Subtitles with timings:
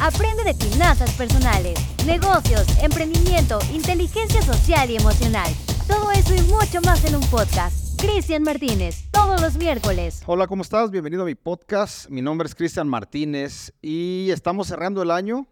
[0.00, 5.52] Aprende de finanzas personales, negocios, emprendimiento, inteligencia social y emocional.
[5.88, 8.00] Todo eso y mucho más en un podcast.
[8.00, 10.22] Cristian Martínez, todos los miércoles.
[10.26, 10.92] Hola, ¿cómo estás?
[10.92, 12.08] Bienvenido a mi podcast.
[12.10, 15.48] Mi nombre es Cristian Martínez y estamos cerrando el año.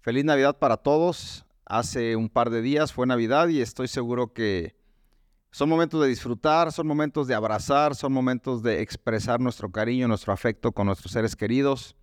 [0.00, 1.44] Feliz Navidad para todos.
[1.66, 4.74] Hace un par de días fue Navidad y estoy seguro que
[5.50, 10.32] son momentos de disfrutar, son momentos de abrazar, son momentos de expresar nuestro cariño, nuestro
[10.32, 11.94] afecto con nuestros seres queridos.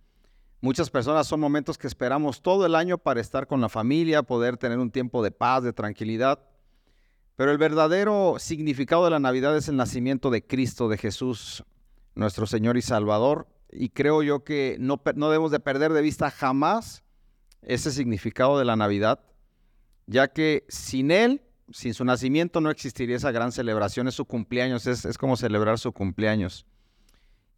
[0.64, 4.56] Muchas personas son momentos que esperamos todo el año para estar con la familia, poder
[4.56, 6.40] tener un tiempo de paz, de tranquilidad.
[7.36, 11.64] Pero el verdadero significado de la Navidad es el nacimiento de Cristo, de Jesús,
[12.14, 13.46] nuestro Señor y Salvador.
[13.70, 17.04] Y creo yo que no, no debemos de perder de vista jamás
[17.60, 19.20] ese significado de la Navidad,
[20.06, 21.42] ya que sin Él
[21.72, 25.92] sin su nacimiento no existiría esa gran celebración, es su cumpleaños, es, como celebrar su
[25.92, 26.64] cumpleaños.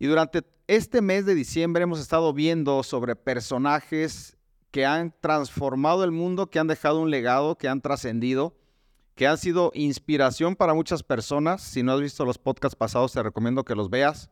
[0.01, 4.37] Y durante este mes de diciembre hemos estado viendo sobre personajes
[4.73, 8.57] que han transformado el mundo, que han dejado un legado, que han trascendido,
[9.15, 11.63] que han sido inspiración para muchas personas.
[11.63, 14.29] Si no has visto los podcasts pasados, te recomiendo que los veas.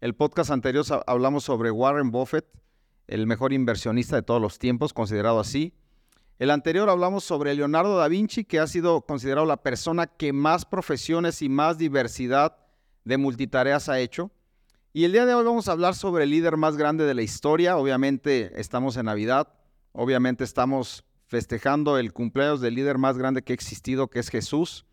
[0.00, 2.46] El podcast anterior hablamos sobre Warren Buffett,
[3.06, 5.74] el mejor inversionista de todos los tiempos, considerado así.
[6.38, 10.64] El anterior hablamos sobre Leonardo da Vinci, que ha sido considerado la persona que más
[10.64, 12.56] profesiones y más diversidad
[13.04, 14.30] de multitareas ha hecho.
[14.98, 17.22] Y el día de hoy vamos a hablar sobre el líder más grande de la
[17.22, 17.76] historia.
[17.76, 19.46] Obviamente estamos en Navidad,
[19.92, 24.86] obviamente estamos festejando el cumpleaños del líder más grande que ha existido, que es Jesús.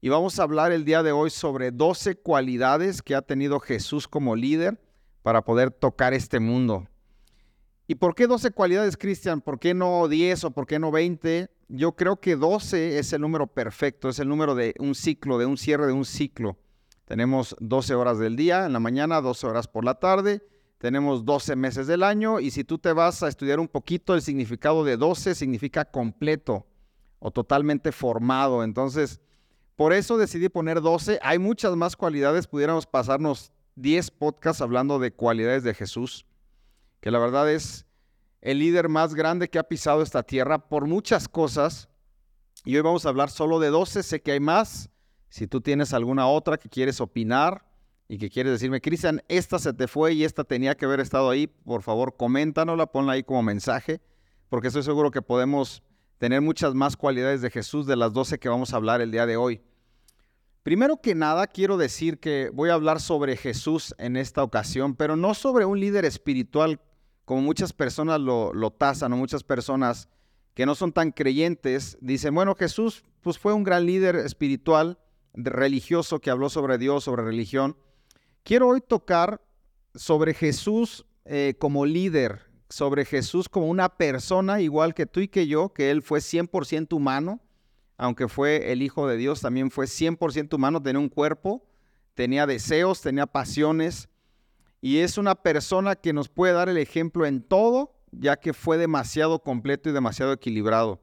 [0.00, 4.06] Y vamos a hablar el día de hoy sobre 12 cualidades que ha tenido Jesús
[4.06, 4.80] como líder
[5.24, 6.86] para poder tocar este mundo.
[7.88, 9.40] ¿Y por qué 12 cualidades, Cristian?
[9.40, 11.50] ¿Por qué no 10 o por qué no 20?
[11.66, 15.46] Yo creo que 12 es el número perfecto, es el número de un ciclo, de
[15.46, 16.56] un cierre de un ciclo.
[17.04, 20.46] Tenemos 12 horas del día en la mañana, 12 horas por la tarde,
[20.78, 24.22] tenemos 12 meses del año y si tú te vas a estudiar un poquito el
[24.22, 26.66] significado de 12 significa completo
[27.18, 28.62] o totalmente formado.
[28.64, 29.20] Entonces,
[29.76, 31.18] por eso decidí poner 12.
[31.22, 36.26] Hay muchas más cualidades, pudiéramos pasarnos 10 podcasts hablando de cualidades de Jesús
[37.04, 37.84] que la verdad es
[38.40, 41.90] el líder más grande que ha pisado esta tierra por muchas cosas.
[42.64, 44.88] Y hoy vamos a hablar solo de 12, sé que hay más.
[45.34, 47.64] Si tú tienes alguna otra que quieres opinar
[48.06, 51.28] y que quieres decirme, Cristian, esta se te fue y esta tenía que haber estado
[51.28, 54.00] ahí, por favor, coméntanosla, ponla ahí como mensaje,
[54.48, 55.82] porque estoy seguro que podemos
[56.18, 59.26] tener muchas más cualidades de Jesús de las 12 que vamos a hablar el día
[59.26, 59.60] de hoy.
[60.62, 65.16] Primero que nada, quiero decir que voy a hablar sobre Jesús en esta ocasión, pero
[65.16, 66.80] no sobre un líder espiritual
[67.24, 70.08] como muchas personas lo, tasan o muchas personas
[70.54, 75.00] que no son tan creyentes, dicen, bueno, Jesús pues fue un gran líder espiritual,
[75.34, 77.76] religioso, que habló sobre Dios, sobre religión.
[78.42, 79.40] Quiero hoy tocar
[79.94, 85.46] sobre Jesús eh, como líder, sobre Jesús como una persona igual que tú y que
[85.46, 87.40] yo, que Él fue 100% humano,
[87.96, 91.64] aunque fue el Hijo de Dios, también fue 100% humano, tenía un cuerpo,
[92.14, 94.08] tenía deseos, tenía pasiones,
[94.80, 98.76] y es una persona que nos puede dar el ejemplo en todo, ya que fue
[98.76, 101.00] demasiado completo y demasiado equilibrado.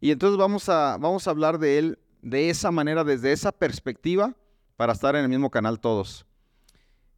[0.00, 4.34] Y entonces vamos a, vamos a hablar de él de esa manera, desde esa perspectiva,
[4.76, 6.26] para estar en el mismo canal todos.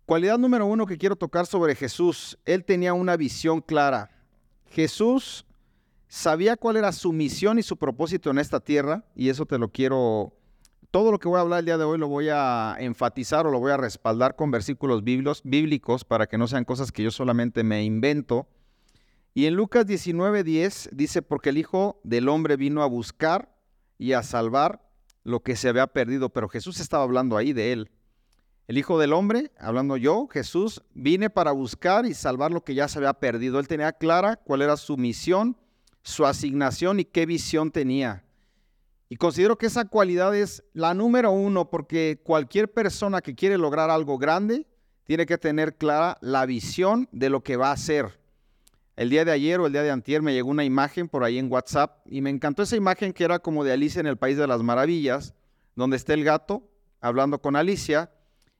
[0.07, 2.39] Cualidad número uno que quiero tocar sobre Jesús.
[2.45, 4.11] Él tenía una visión clara.
[4.67, 5.47] Jesús
[6.09, 9.71] sabía cuál era su misión y su propósito en esta tierra, y eso te lo
[9.71, 10.33] quiero
[10.93, 13.51] todo lo que voy a hablar el día de hoy lo voy a enfatizar o
[13.51, 17.65] lo voy a respaldar con versículos bíblicos para que no sean cosas que yo solamente
[17.65, 18.47] me invento.
[19.33, 23.57] Y en Lucas 19:10 dice, porque el Hijo del Hombre vino a buscar
[23.97, 24.83] y a salvar
[25.25, 27.91] lo que se había perdido, pero Jesús estaba hablando ahí de él.
[28.69, 32.88] El Hijo del Hombre, hablando yo, Jesús, vine para buscar y salvar lo que ya
[32.88, 33.59] se había perdido.
[33.59, 35.56] Él tenía clara cuál era su misión,
[36.03, 38.25] su asignación y qué visión tenía.
[39.09, 43.91] Y considero que esa cualidad es la número uno porque cualquier persona que quiere lograr
[43.91, 44.66] algo grande
[45.04, 48.22] tiene que tener clara la visión de lo que va a hacer.
[48.94, 51.39] El día de ayer o el día de antier me llegó una imagen por ahí
[51.39, 54.36] en WhatsApp y me encantó esa imagen que era como de Alicia en el País
[54.36, 55.34] de las Maravillas,
[55.74, 56.68] donde está el gato
[57.00, 58.10] hablando con Alicia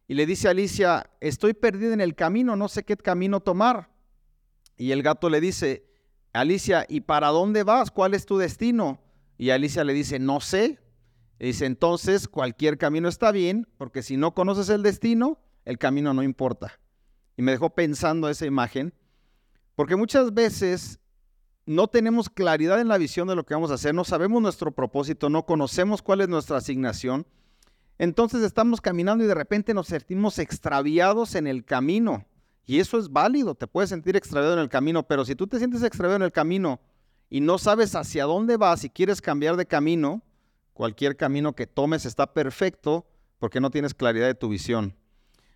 [0.08, 3.90] y le dice a Alicia, estoy perdida en el camino, no sé qué camino tomar.
[4.76, 5.87] Y el gato le dice,
[6.32, 7.90] Alicia, ¿y para dónde vas?
[7.90, 9.00] ¿Cuál es tu destino?
[9.38, 10.81] Y Alicia le dice, no sé.
[11.38, 16.12] Y dice, entonces cualquier camino está bien, porque si no conoces el destino, el camino
[16.14, 16.78] no importa.
[17.37, 18.93] Y me dejó pensando esa imagen,
[19.75, 21.01] porque muchas veces
[21.65, 24.73] no tenemos claridad en la visión de lo que vamos a hacer, no sabemos nuestro
[24.73, 27.27] propósito, no conocemos cuál es nuestra asignación.
[27.99, 32.27] Entonces estamos caminando y de repente nos sentimos extraviados en el camino.
[32.65, 35.59] Y eso es válido, te puedes sentir extraviado en el camino, pero si tú te
[35.59, 36.81] sientes extraviado en el camino
[37.29, 40.23] y no sabes hacia dónde vas y quieres cambiar de camino,
[40.73, 43.07] cualquier camino que tomes está perfecto
[43.39, 44.97] porque no tienes claridad de tu visión.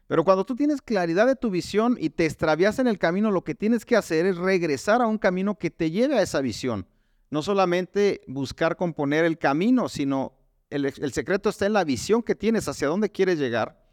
[0.07, 3.43] Pero cuando tú tienes claridad de tu visión y te extravías en el camino, lo
[3.43, 6.87] que tienes que hacer es regresar a un camino que te lleve a esa visión.
[7.31, 10.33] No solamente buscar componer el camino, sino
[10.71, 13.87] el, el secreto está en la visión que tienes, hacia dónde quieres llegar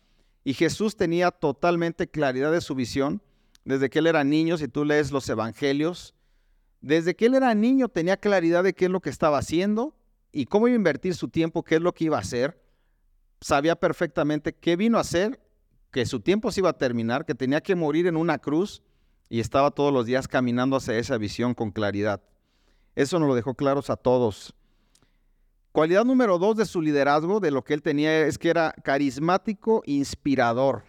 [0.44, 3.22] y Jesús tenía totalmente claridad de su visión
[3.66, 6.14] desde que él era niño, si tú lees los evangelios,
[6.82, 9.96] desde que él era niño tenía claridad de qué es lo que estaba haciendo
[10.34, 12.62] y cómo iba a invertir su tiempo, qué es lo que iba a hacer.
[13.40, 15.40] Sabía perfectamente qué vino a hacer,
[15.94, 18.82] que su tiempo se iba a terminar, que tenía que morir en una cruz
[19.30, 22.20] y estaba todos los días caminando hacia esa visión con claridad.
[22.96, 24.56] Eso nos lo dejó claros a todos.
[25.72, 29.84] Cualidad número dos de su liderazgo, de lo que él tenía, es que era carismático,
[29.86, 30.84] inspirador.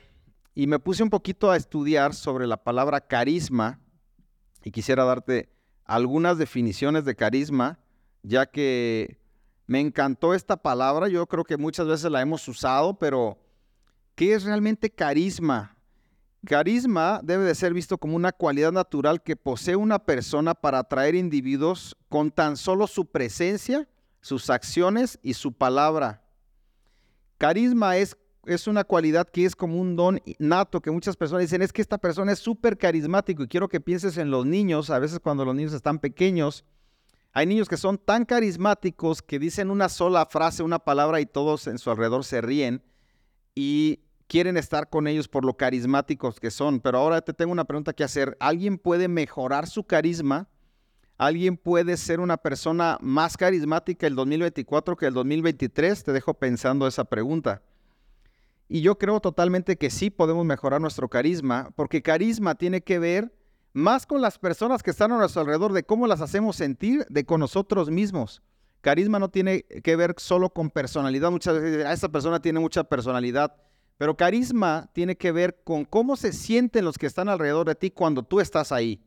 [0.55, 3.81] Y me puse un poquito a estudiar sobre la palabra carisma
[4.65, 5.51] y quisiera darte
[5.85, 7.79] algunas definiciones de carisma,
[8.23, 9.19] ya que
[9.67, 11.09] me encantó esta palabra.
[11.09, 13.44] Yo creo que muchas veces la hemos usado, pero
[14.15, 15.77] ¿qué es realmente carisma?
[16.45, 21.15] Carisma debe de ser visto como una cualidad natural que posee una persona para atraer
[21.15, 23.89] individuos con tan solo su presencia
[24.25, 26.23] sus acciones y su palabra.
[27.37, 28.17] Carisma es,
[28.47, 31.83] es una cualidad que es como un don nato, que muchas personas dicen, es que
[31.83, 35.45] esta persona es súper carismático y quiero que pienses en los niños, a veces cuando
[35.45, 36.65] los niños están pequeños,
[37.35, 41.67] hay niños que son tan carismáticos que dicen una sola frase, una palabra y todos
[41.67, 42.83] en su alrededor se ríen
[43.55, 46.81] y quieren estar con ellos por lo carismáticos que son.
[46.81, 48.37] Pero ahora te tengo una pregunta que hacer.
[48.41, 50.49] ¿Alguien puede mejorar su carisma?
[51.17, 56.05] ¿Alguien puede ser una persona más carismática el 2024 que el 2023?
[56.05, 57.63] Te dejo pensando esa pregunta.
[58.69, 63.33] Y yo creo totalmente que sí podemos mejorar nuestro carisma, porque carisma tiene que ver
[63.73, 67.25] más con las personas que están a nuestro alrededor, de cómo las hacemos sentir, de
[67.25, 68.43] con nosotros mismos.
[68.81, 71.31] Carisma no tiene que ver solo con personalidad.
[71.31, 73.57] Muchas veces, ah, esa persona tiene mucha personalidad,
[73.97, 77.91] pero carisma tiene que ver con cómo se sienten los que están alrededor de ti
[77.91, 79.03] cuando tú estás ahí.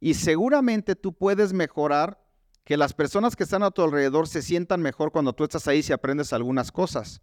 [0.00, 2.20] Y seguramente tú puedes mejorar
[2.64, 5.82] que las personas que están a tu alrededor se sientan mejor cuando tú estás ahí
[5.82, 7.22] si aprendes algunas cosas.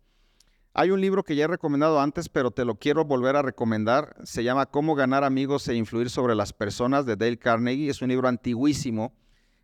[0.73, 4.15] Hay un libro que ya he recomendado antes, pero te lo quiero volver a recomendar.
[4.23, 7.89] Se llama Cómo ganar amigos e influir sobre las personas de Dale Carnegie.
[7.89, 9.13] Es un libro antiguísimo.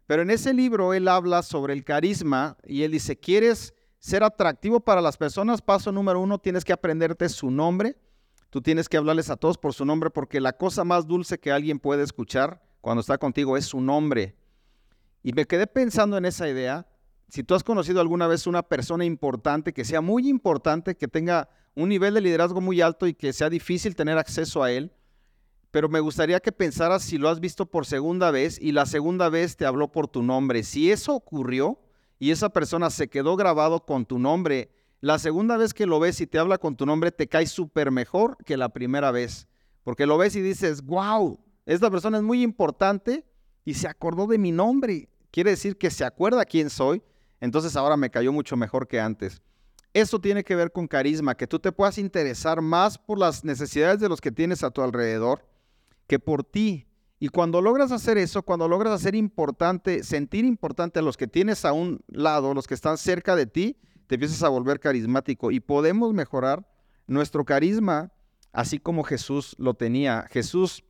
[0.05, 3.73] Pero en ese libro él habla sobre el carisma y él dice, ¿quieres
[4.07, 5.61] ser atractivo para las personas?
[5.61, 7.97] Paso número uno, tienes que aprenderte su nombre.
[8.49, 11.51] Tú tienes que hablarles a todos por su nombre porque la cosa más dulce que
[11.51, 14.37] alguien puede escuchar cuando está contigo es su nombre.
[15.23, 16.87] Y me quedé pensando en esa idea.
[17.27, 21.49] Si tú has conocido alguna vez una persona importante, que sea muy importante, que tenga
[21.75, 24.93] un nivel de liderazgo muy alto y que sea difícil tener acceso a él,
[25.69, 29.27] pero me gustaría que pensaras si lo has visto por segunda vez y la segunda
[29.27, 30.63] vez te habló por tu nombre.
[30.63, 31.77] Si eso ocurrió
[32.19, 36.19] y esa persona se quedó grabado con tu nombre, la segunda vez que lo ves
[36.21, 39.47] y te habla con tu nombre te cae súper mejor que la primera vez.
[39.83, 43.23] Porque lo ves y dices, wow, esta persona es muy importante
[43.63, 45.07] y se acordó de mi nombre.
[45.29, 47.03] Quiere decir que se acuerda quién soy.
[47.39, 49.41] Entonces ahora me cayó mucho mejor que antes.
[49.93, 53.99] Eso tiene que ver con carisma, que tú te puedas interesar más por las necesidades
[53.99, 55.47] de los que tienes a tu alrededor
[56.07, 56.86] que por ti.
[57.19, 61.65] Y cuando logras hacer eso, cuando logras hacer importante, sentir importante a los que tienes
[61.65, 65.59] a un lado, los que están cerca de ti, te empiezas a volver carismático y
[65.59, 66.67] podemos mejorar
[67.07, 68.11] nuestro carisma
[68.53, 70.27] así como Jesús lo tenía.
[70.29, 70.83] Jesús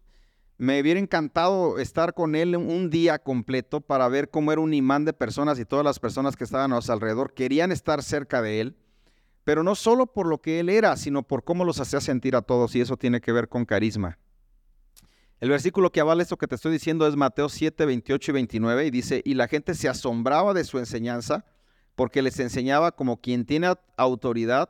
[0.57, 5.05] me hubiera encantado estar con él un día completo para ver cómo era un imán
[5.05, 8.61] de personas y todas las personas que estaban a su alrededor querían estar cerca de
[8.61, 8.77] él,
[9.43, 12.41] pero no solo por lo que él era, sino por cómo los hacía sentir a
[12.41, 14.17] todos y eso tiene que ver con carisma.
[15.39, 18.85] El versículo que avala esto que te estoy diciendo es Mateo 7, 28 y 29
[18.85, 21.45] y dice, y la gente se asombraba de su enseñanza
[21.95, 24.69] porque les enseñaba como quien tiene autoridad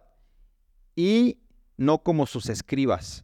[0.96, 1.40] y
[1.78, 3.24] no como sus escribas.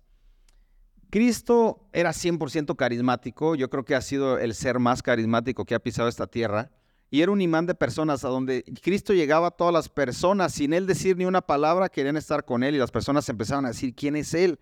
[1.10, 5.80] Cristo era 100% carismático, yo creo que ha sido el ser más carismático que ha
[5.80, 6.72] pisado esta tierra,
[7.12, 10.74] y era un imán de personas a donde Cristo llegaba a todas las personas, sin
[10.74, 13.94] él decir ni una palabra, querían estar con él y las personas empezaban a decir,
[13.94, 14.60] ¿quién es él?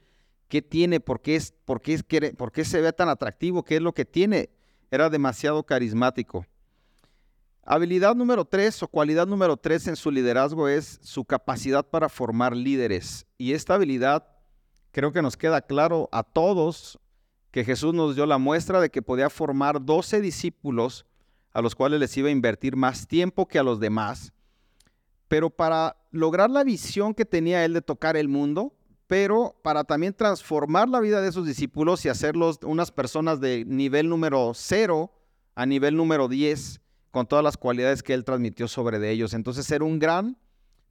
[0.51, 1.00] ¿Qué tiene?
[1.00, 1.98] ¿Por qué, es, por qué,
[2.38, 3.63] por qué se ve tan atractivo?
[3.63, 4.50] ¿Qué es lo que tiene?
[4.91, 6.46] Era demasiado carismático.
[7.63, 12.53] Habilidad número tres o cualidad número tres en su liderazgo es su capacidad para formar
[12.53, 13.25] líderes.
[13.38, 14.27] Y esta habilidad
[14.91, 17.00] creo que nos queda claro a todos
[17.51, 21.05] que Jesús nos dio la muestra de que podía formar 12 discípulos
[21.53, 24.34] a los cuales les iba a invertir más tiempo que a los demás.
[25.29, 28.74] Pero para lograr la visión que tenía él de tocar el mundo,
[29.11, 34.07] pero para también transformar la vida de esos discípulos y hacerlos unas personas de nivel
[34.07, 35.11] número cero
[35.53, 36.79] a nivel número 10,
[37.11, 39.33] con todas las cualidades que él transmitió sobre de ellos.
[39.33, 40.37] Entonces, ser un gran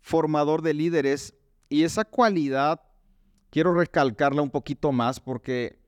[0.02, 1.32] formador de líderes
[1.70, 2.82] y esa cualidad
[3.48, 5.78] quiero recalcarla un poquito más porque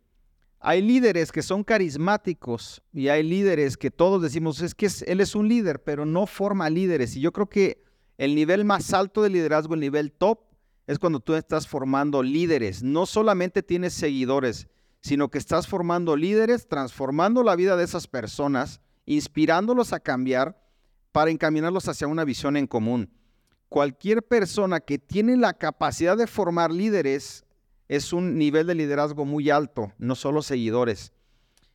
[0.59, 5.35] hay líderes que son carismáticos y hay líderes que todos decimos, es que él es
[5.35, 7.15] un líder, pero no forma líderes.
[7.15, 7.85] Y yo creo que
[8.17, 10.52] el nivel más alto de liderazgo, el nivel top,
[10.87, 12.83] es cuando tú estás formando líderes.
[12.83, 14.69] No solamente tienes seguidores,
[15.01, 20.61] sino que estás formando líderes, transformando la vida de esas personas, inspirándolos a cambiar
[21.11, 23.11] para encaminarlos hacia una visión en común.
[23.69, 27.45] Cualquier persona que tiene la capacidad de formar líderes
[27.89, 31.13] es un nivel de liderazgo muy alto, no solo seguidores.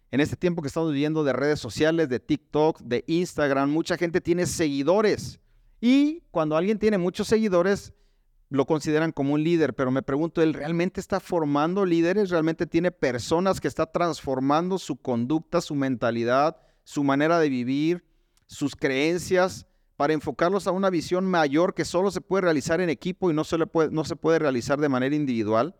[0.09, 4.21] En este tiempo que estamos viviendo de redes sociales, de TikTok, de Instagram, mucha gente
[4.21, 5.39] tiene seguidores.
[5.81, 7.93] Y cuando alguien tiene muchos seguidores,
[8.49, 12.29] lo consideran como un líder, pero me pregunto, ¿él realmente está formando líderes?
[12.29, 18.05] ¿Realmente tiene personas que está transformando su conducta, su mentalidad, su manera de vivir,
[18.45, 23.29] sus creencias, para enfocarlos a una visión mayor que solo se puede realizar en equipo
[23.29, 25.75] y no se, puede, no se puede realizar de manera individual?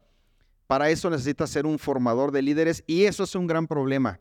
[0.65, 4.19] Para eso necesita ser un formador de líderes y eso es un gran problema.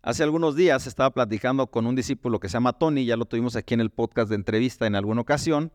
[0.00, 3.56] Hace algunos días estaba platicando con un discípulo que se llama Tony, ya lo tuvimos
[3.56, 5.72] aquí en el podcast de entrevista en alguna ocasión,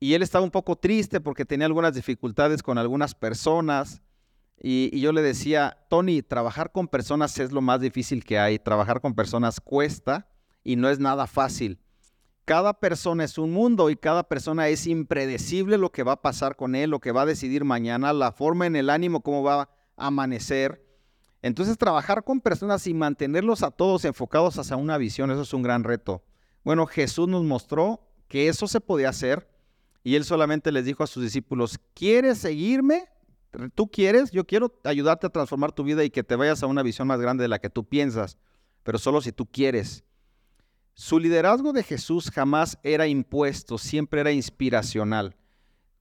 [0.00, 4.02] y él estaba un poco triste porque tenía algunas dificultades con algunas personas.
[4.62, 8.58] Y, yo le decía, Tony, trabajar con personas es lo más difícil que hay.
[8.58, 10.26] Trabajar con personas cuesta
[10.64, 11.78] y no es nada fácil
[12.50, 16.56] cada persona es un mundo y cada persona es impredecible lo que va a pasar
[16.56, 19.62] con él, lo que va a decidir mañana, la forma en el ánimo, cómo va
[19.62, 20.84] a amanecer.
[21.42, 25.62] Entonces trabajar con personas y mantenerlos a todos enfocados hacia una visión, eso es un
[25.62, 26.24] gran reto.
[26.64, 29.48] Bueno, Jesús nos mostró que eso se podía hacer
[30.02, 33.08] y él solamente les dijo a sus discípulos, ¿quieres seguirme?
[33.74, 34.30] ¿Tú quieres?
[34.30, 37.20] Yo quiero ayudarte a transformar tu vida y que te vayas a una visión más
[37.20, 38.38] grande de la que tú piensas,
[38.82, 40.04] pero solo si tú quieres.
[40.94, 45.36] Su liderazgo de Jesús jamás era impuesto, siempre era inspiracional.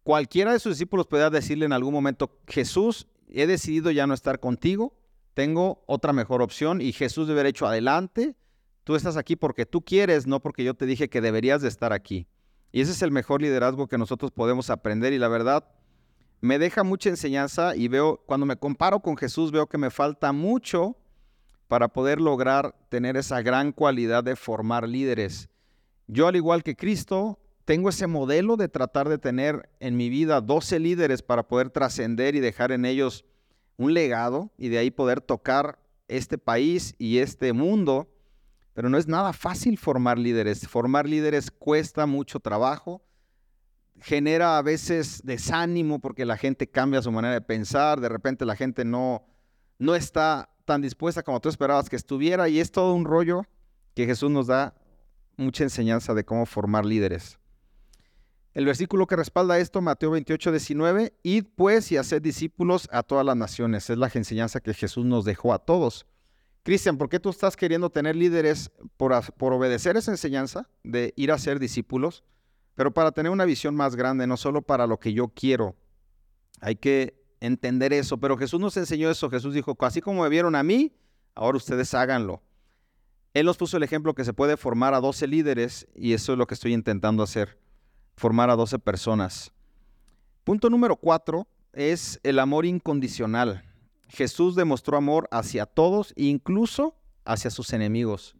[0.03, 4.39] Cualquiera de sus discípulos podía decirle en algún momento, Jesús, he decidido ya no estar
[4.39, 4.98] contigo,
[5.34, 8.36] tengo otra mejor opción y Jesús debe haber hecho adelante,
[8.84, 11.94] tú estás aquí porque tú quieres, no porque yo te dije que deberías de estar
[11.94, 12.27] aquí.
[12.71, 15.65] Y ese es el mejor liderazgo que nosotros podemos aprender y la verdad
[16.41, 20.31] me deja mucha enseñanza y veo, cuando me comparo con Jesús, veo que me falta
[20.31, 20.95] mucho
[21.67, 25.49] para poder lograr tener esa gran cualidad de formar líderes.
[26.07, 30.41] Yo, al igual que Cristo, tengo ese modelo de tratar de tener en mi vida
[30.41, 33.25] 12 líderes para poder trascender y dejar en ellos
[33.77, 38.07] un legado y de ahí poder tocar este país y este mundo.
[38.73, 40.67] Pero no es nada fácil formar líderes.
[40.67, 43.01] Formar líderes cuesta mucho trabajo,
[44.01, 48.55] genera a veces desánimo porque la gente cambia su manera de pensar, de repente la
[48.55, 49.25] gente no,
[49.77, 53.43] no está tan dispuesta como tú esperabas que estuviera y es todo un rollo
[53.95, 54.75] que Jesús nos da
[55.35, 57.39] mucha enseñanza de cómo formar líderes.
[58.53, 63.25] El versículo que respalda esto, Mateo 28, 19, id pues y haced discípulos a todas
[63.25, 63.89] las naciones.
[63.89, 66.05] Es la enseñanza que Jesús nos dejó a todos.
[66.63, 69.13] Cristian, ¿por qué tú estás queriendo tener líderes por,
[69.54, 72.24] obedecer esa enseñanza de ir a ser discípulos?
[72.75, 75.75] Pero para tener una visión más grande, no solo para lo que yo quiero.
[76.62, 79.30] Hay que entender eso, pero Jesús nos enseñó eso.
[79.30, 80.94] Jesús dijo, así como me vieron a mí,
[81.34, 82.42] ahora ustedes háganlo.
[83.34, 86.38] Él nos puso el ejemplo que se puede formar a 12 líderes y eso es
[86.38, 87.60] lo que estoy intentando hacer,
[88.16, 89.51] formar a 12 personas.
[90.44, 93.68] Punto número 4 es el amor incondicional.
[94.10, 98.36] Jesús demostró amor hacia todos, incluso hacia sus enemigos.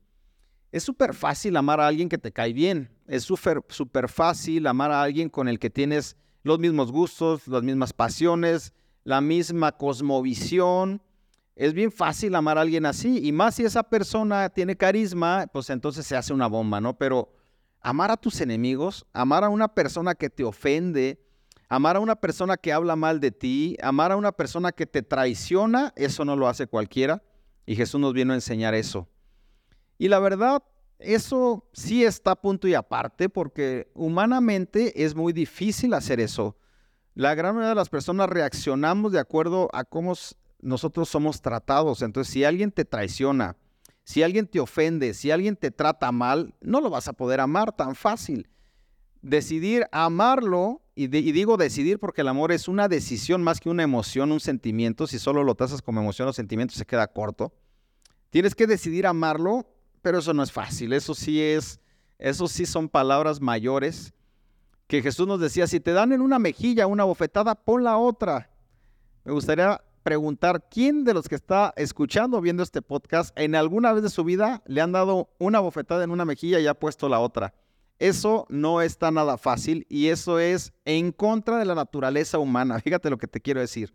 [0.72, 2.90] Es súper fácil amar a alguien que te cae bien.
[3.08, 7.94] Es súper fácil amar a alguien con el que tienes los mismos gustos, las mismas
[7.94, 8.74] pasiones,
[9.04, 11.02] la misma cosmovisión.
[11.56, 15.70] Es bien fácil amar a alguien así, y más si esa persona tiene carisma, pues
[15.70, 16.98] entonces se hace una bomba, ¿no?
[16.98, 17.34] Pero
[17.82, 21.20] amar a tus enemigos, amar a una persona que te ofende,
[21.70, 25.04] amar a una persona que habla mal de ti, amar a una persona que te
[25.04, 27.24] traiciona, eso no lo hace cualquiera.
[27.66, 29.08] Y Jesús nos vino a enseñar eso.
[30.00, 30.64] Y la verdad,
[30.98, 36.58] eso sí está a punto y aparte, porque humanamente es muy difícil hacer eso.
[37.14, 40.14] La gran mayoría de las personas reaccionamos de acuerdo a cómo
[40.62, 42.02] nosotros somos tratados.
[42.02, 43.56] Entonces, si alguien te traiciona,
[44.04, 47.76] si alguien te ofende, si alguien te trata mal, no lo vas a poder amar
[47.76, 48.50] tan fácil.
[49.22, 54.34] Decidir amarlo, y, digo decidir porque el amor es una decisión más que una emoción,
[54.34, 55.08] un sentimiento.
[55.08, 57.54] Si solo lo tasas como emoción o sentimiento, se queda corto.
[58.32, 59.66] Tienes que decidir amarlo,
[60.02, 60.92] pero eso no es fácil.
[60.92, 61.80] Eso sí es,
[62.18, 64.14] eso sí son palabras mayores
[64.88, 68.50] que Jesús nos decía, si te dan en una mejilla una bofetada, pon la otra.
[69.24, 74.04] Me gustaría preguntar, ¿quién de los que está escuchando, viendo este podcast, en alguna vez
[74.04, 77.22] de su vida le han dado una bofetada en una mejilla y ha puesto la
[77.22, 77.54] otra?
[78.00, 82.80] Eso no está nada fácil y eso es en contra de la naturaleza humana.
[82.84, 83.94] Fíjate lo que te quiero decir.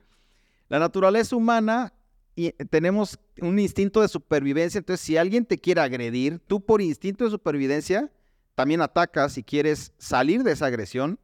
[0.69, 1.93] La naturaleza humana
[2.37, 7.25] y tenemos un instinto de supervivencia, entonces si alguien te quiere agredir, tú por instinto
[7.25, 8.11] de supervivencia
[8.55, 11.19] también atacas y quieres salir de esa agresión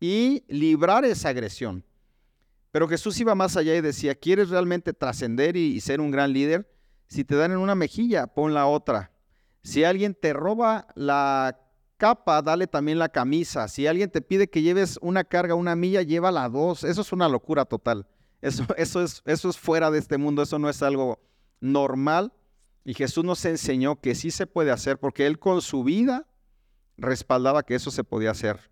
[0.00, 1.84] y librar esa agresión.
[2.70, 6.70] Pero Jesús iba más allá y decía, ¿quieres realmente trascender y, ser un gran líder?
[7.08, 9.12] Si te dan en una mejilla, pon la otra.
[9.62, 11.65] Si alguien te roba la
[11.96, 13.68] capa, dale también la camisa.
[13.68, 16.84] Si alguien te pide que lleves una carga, una milla, llévala dos.
[16.84, 18.06] Eso es una locura total.
[18.40, 21.20] Eso, eso, es, eso es fuera de este mundo, eso no es algo
[21.60, 22.32] normal.
[22.84, 26.26] Y Jesús nos enseñó que sí se puede hacer porque Él con su vida
[26.96, 28.70] respaldaba que eso se podía hacer.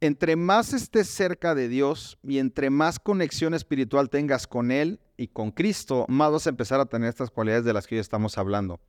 [0.00, 5.28] Entre más estés cerca de Dios y entre más conexión espiritual tengas con Él y
[5.28, 8.38] con Cristo, más vas a empezar a tener estas cualidades de las que hoy estamos
[8.38, 8.80] hablando.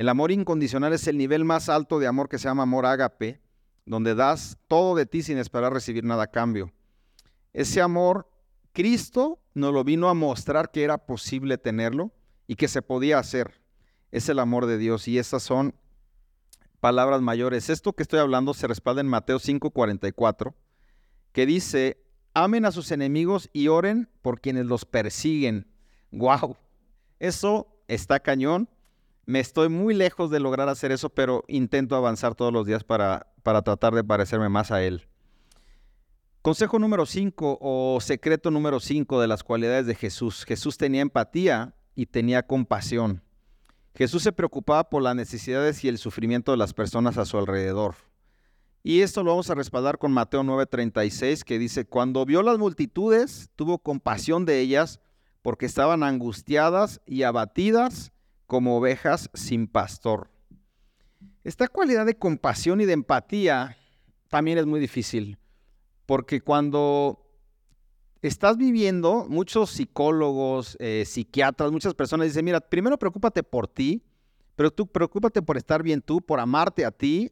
[0.00, 3.38] El amor incondicional es el nivel más alto de amor que se llama amor ágape,
[3.84, 6.72] donde das todo de ti sin esperar recibir nada a cambio.
[7.52, 8.26] Ese amor
[8.72, 12.12] Cristo nos lo vino a mostrar que era posible tenerlo
[12.46, 13.60] y que se podía hacer.
[14.10, 15.74] Es el amor de Dios y esas son
[16.80, 17.68] palabras mayores.
[17.68, 20.54] Esto que estoy hablando se respalda en Mateo 5:44,
[21.32, 22.02] que dice,
[22.32, 25.70] amen a sus enemigos y oren por quienes los persiguen.
[26.10, 26.56] ¡Wow!
[27.18, 28.66] Eso está cañón.
[29.30, 33.28] Me estoy muy lejos de lograr hacer eso, pero intento avanzar todos los días para,
[33.44, 35.06] para tratar de parecerme más a Él.
[36.42, 40.44] Consejo número 5 o secreto número 5 de las cualidades de Jesús.
[40.44, 43.22] Jesús tenía empatía y tenía compasión.
[43.94, 47.94] Jesús se preocupaba por las necesidades y el sufrimiento de las personas a su alrededor.
[48.82, 53.48] Y esto lo vamos a respaldar con Mateo 9:36 que dice, cuando vio las multitudes,
[53.54, 54.98] tuvo compasión de ellas
[55.40, 58.10] porque estaban angustiadas y abatidas
[58.50, 60.28] como ovejas sin pastor.
[61.44, 63.76] Esta cualidad de compasión y de empatía
[64.28, 65.38] también es muy difícil.
[66.04, 67.24] Porque cuando
[68.22, 74.02] estás viviendo, muchos psicólogos, eh, psiquiatras, muchas personas dicen, mira, primero preocúpate por ti,
[74.56, 77.30] pero tú preocúpate por estar bien tú, por amarte a ti.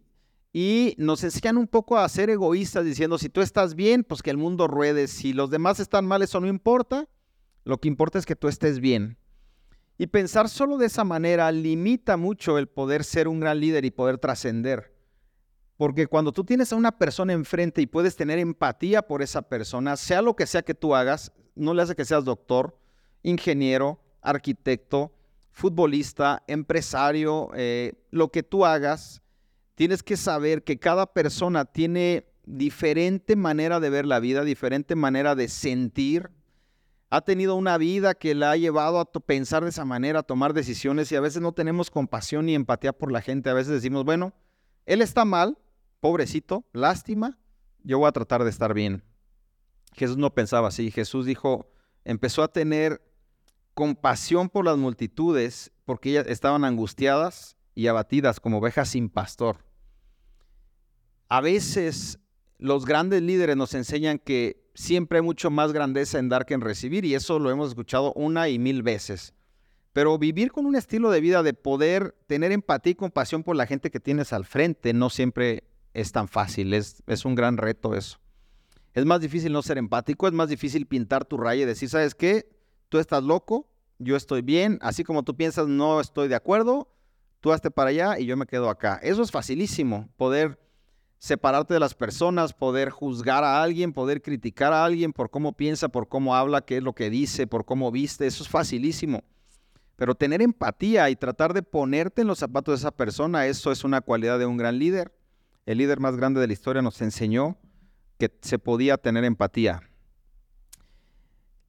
[0.53, 4.31] Y nos enseñan un poco a ser egoístas diciendo, si tú estás bien, pues que
[4.31, 5.09] el mundo ruede.
[5.09, 7.09] Si los demás están mal, eso no importa.
[7.65, 9.19] Lo que importa es que tú estés bien.
[9.99, 13.91] Y pensar solo de esa manera limita mucho el poder ser un gran líder y
[13.91, 14.95] poder trascender.
[15.77, 19.97] Porque cuando tú tienes a una persona enfrente y puedes tener empatía por esa persona,
[19.97, 22.79] sea lo que sea que tú hagas, no le hace que seas doctor,
[23.23, 25.13] ingeniero, arquitecto,
[25.51, 29.23] futbolista, empresario, eh, lo que tú hagas,
[29.75, 35.35] tienes que saber que cada persona tiene diferente manera de ver la vida, diferente manera
[35.35, 36.31] de sentir.
[37.11, 40.53] Ha tenido una vida que la ha llevado a pensar de esa manera, a tomar
[40.53, 43.49] decisiones y a veces no tenemos compasión ni empatía por la gente.
[43.49, 44.35] A veces decimos, bueno,
[44.85, 45.59] él está mal,
[46.01, 47.39] pobrecito, lástima,
[47.83, 49.03] yo voy a tratar de estar bien.
[49.95, 50.91] Jesús no pensaba así.
[50.91, 51.71] Jesús dijo,
[52.05, 53.03] empezó a tener
[53.75, 59.65] compasión por las multitudes porque ellas estaban angustiadas y abatidas como ovejas sin pastor.
[61.29, 62.19] A veces
[62.59, 66.61] los grandes líderes nos enseñan que siempre hay mucho más grandeza en dar que en
[66.61, 69.35] recibir y eso lo hemos escuchado una y mil veces.
[69.93, 73.67] Pero vivir con un estilo de vida de poder tener empatía y compasión por la
[73.67, 75.65] gente que tienes al frente no siempre
[75.95, 78.21] es tan fácil, es, es un gran reto eso.
[78.95, 82.15] Es más difícil no ser empático, es más difícil pintar tu raya y decir, ¿sabes
[82.15, 82.49] qué?
[82.89, 86.89] Tú estás loco, yo estoy bien, así como tú piensas, no estoy de acuerdo,
[87.41, 89.01] tú hazte para allá y yo me quedo acá.
[89.03, 90.61] Eso es facilísimo, poder
[91.19, 95.89] separarte de las personas, poder juzgar a alguien, poder criticar a alguien por cómo piensa,
[95.89, 99.25] por cómo habla, qué es lo que dice, por cómo viste, eso es facilísimo.
[99.97, 103.83] Pero tener empatía y tratar de ponerte en los zapatos de esa persona, eso es
[103.83, 105.13] una cualidad de un gran líder
[105.69, 107.59] el líder más grande de la historia, nos enseñó
[108.17, 109.83] que se podía tener empatía.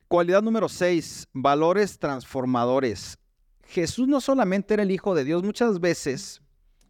[0.07, 3.19] Cualidad número 6, valores transformadores.
[3.65, 6.41] Jesús no solamente era el Hijo de Dios, muchas veces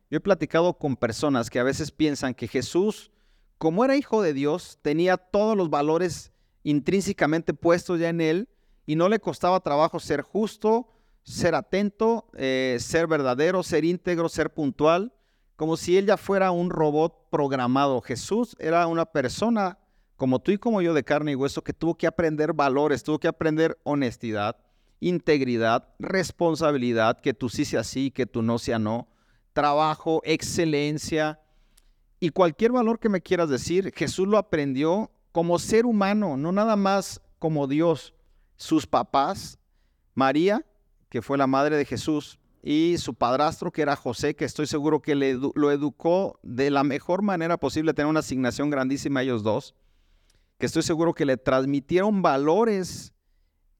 [0.09, 3.11] yo he platicado con personas que a veces piensan que Jesús,
[3.57, 6.31] como era Hijo de Dios, tenía todos los valores
[6.63, 8.49] intrínsecamente puestos ya en él
[8.85, 10.89] y no le costaba trabajo ser justo,
[11.23, 15.13] ser atento, eh, ser verdadero, ser íntegro, ser puntual
[15.59, 17.99] como si él ya fuera un robot programado.
[17.99, 19.77] Jesús era una persona
[20.15, 23.19] como tú y como yo de carne y hueso que tuvo que aprender valores, tuvo
[23.19, 24.55] que aprender honestidad,
[25.01, 29.09] integridad, responsabilidad, que tú sí sea sí, que tú no sea no,
[29.59, 31.37] trabajo, excelencia.
[32.21, 36.77] Y cualquier valor que me quieras decir, Jesús lo aprendió como ser humano, no nada
[36.77, 38.13] más como Dios.
[38.55, 39.59] Sus papás,
[40.15, 40.65] María,
[41.09, 45.01] que fue la madre de Jesús, y su padrastro, que era José, que estoy seguro
[45.01, 49.43] que le, lo educó de la mejor manera posible, tener una asignación grandísima a ellos
[49.43, 49.75] dos,
[50.57, 53.13] que estoy seguro que le transmitieron valores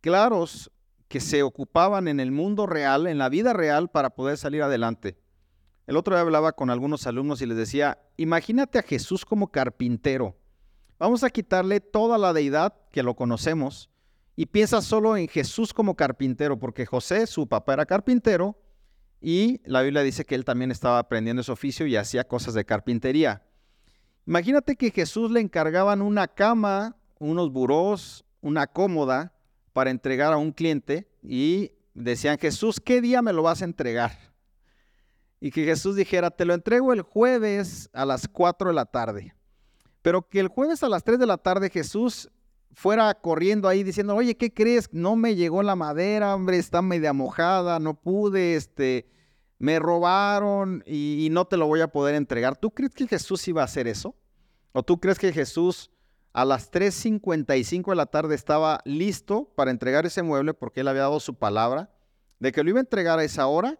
[0.02, 0.72] claros
[1.08, 5.18] que se ocupaban en el mundo real, en la vida real, para poder salir adelante.
[5.89, 10.38] El otro día hablaba con algunos alumnos y les decía, imagínate a Jesús como carpintero.
[10.99, 13.89] Vamos a quitarle toda la deidad que lo conocemos
[14.36, 18.56] y piensa solo en Jesús como carpintero, porque José, su papá, era carpintero
[19.19, 22.65] y la Biblia dice que él también estaba aprendiendo ese oficio y hacía cosas de
[22.65, 23.41] carpintería.
[24.28, 29.34] Imagínate que Jesús le encargaban una cama, unos burós, una cómoda
[29.73, 34.29] para entregar a un cliente y decían, Jesús, ¿qué día me lo vas a entregar?
[35.39, 39.34] Y que Jesús dijera, te lo entrego el jueves a las 4 de la tarde.
[40.02, 42.30] Pero que el jueves a las 3 de la tarde Jesús
[42.71, 44.89] fuera corriendo ahí diciendo, oye, ¿qué crees?
[44.91, 49.10] No me llegó la madera, hombre, está media mojada, no pude, este,
[49.58, 52.58] me robaron y, y no te lo voy a poder entregar.
[52.58, 54.15] ¿Tú crees que Jesús iba a hacer eso?
[54.71, 55.91] ¿O tú crees que Jesús
[56.34, 61.02] a las 3.55 de la tarde estaba listo para entregar ese mueble porque él había
[61.04, 61.91] dado su palabra
[62.39, 63.80] de que lo iba a entregar a esa hora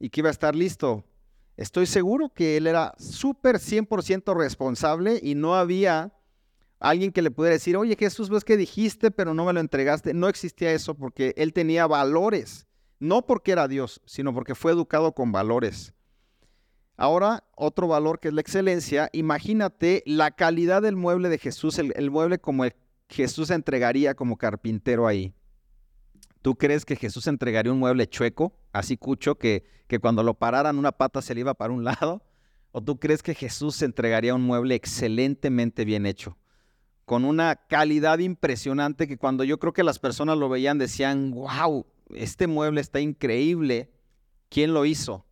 [0.00, 1.04] y que iba a estar listo.
[1.56, 6.12] Estoy seguro que él era súper 100% responsable y no había
[6.80, 10.14] alguien que le pudiera decir, oye Jesús, ves que dijiste, pero no me lo entregaste.
[10.14, 12.66] No existía eso porque él tenía valores,
[12.98, 15.92] no porque era Dios, sino porque fue educado con valores.
[16.96, 21.92] Ahora, otro valor que es la excelencia, imagínate la calidad del mueble de Jesús, el,
[21.96, 22.74] el mueble como el
[23.08, 25.34] Jesús entregaría como carpintero ahí.
[26.42, 30.78] ¿Tú crees que Jesús entregaría un mueble chueco, así cucho, que, que cuando lo pararan
[30.78, 32.22] una pata se le iba para un lado?
[32.72, 36.38] ¿O tú crees que Jesús entregaría un mueble excelentemente bien hecho?
[37.04, 41.84] Con una calidad impresionante que cuando yo creo que las personas lo veían decían, wow,
[42.14, 43.90] este mueble está increíble.
[44.48, 45.26] ¿Quién lo hizo?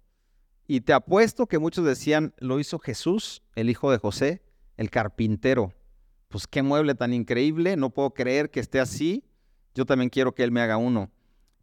[0.66, 4.42] Y te apuesto que muchos decían, lo hizo Jesús, el hijo de José,
[4.76, 5.72] el carpintero.
[6.28, 9.27] Pues qué mueble tan increíble, no puedo creer que esté así
[9.74, 11.10] yo también quiero que Él me haga uno.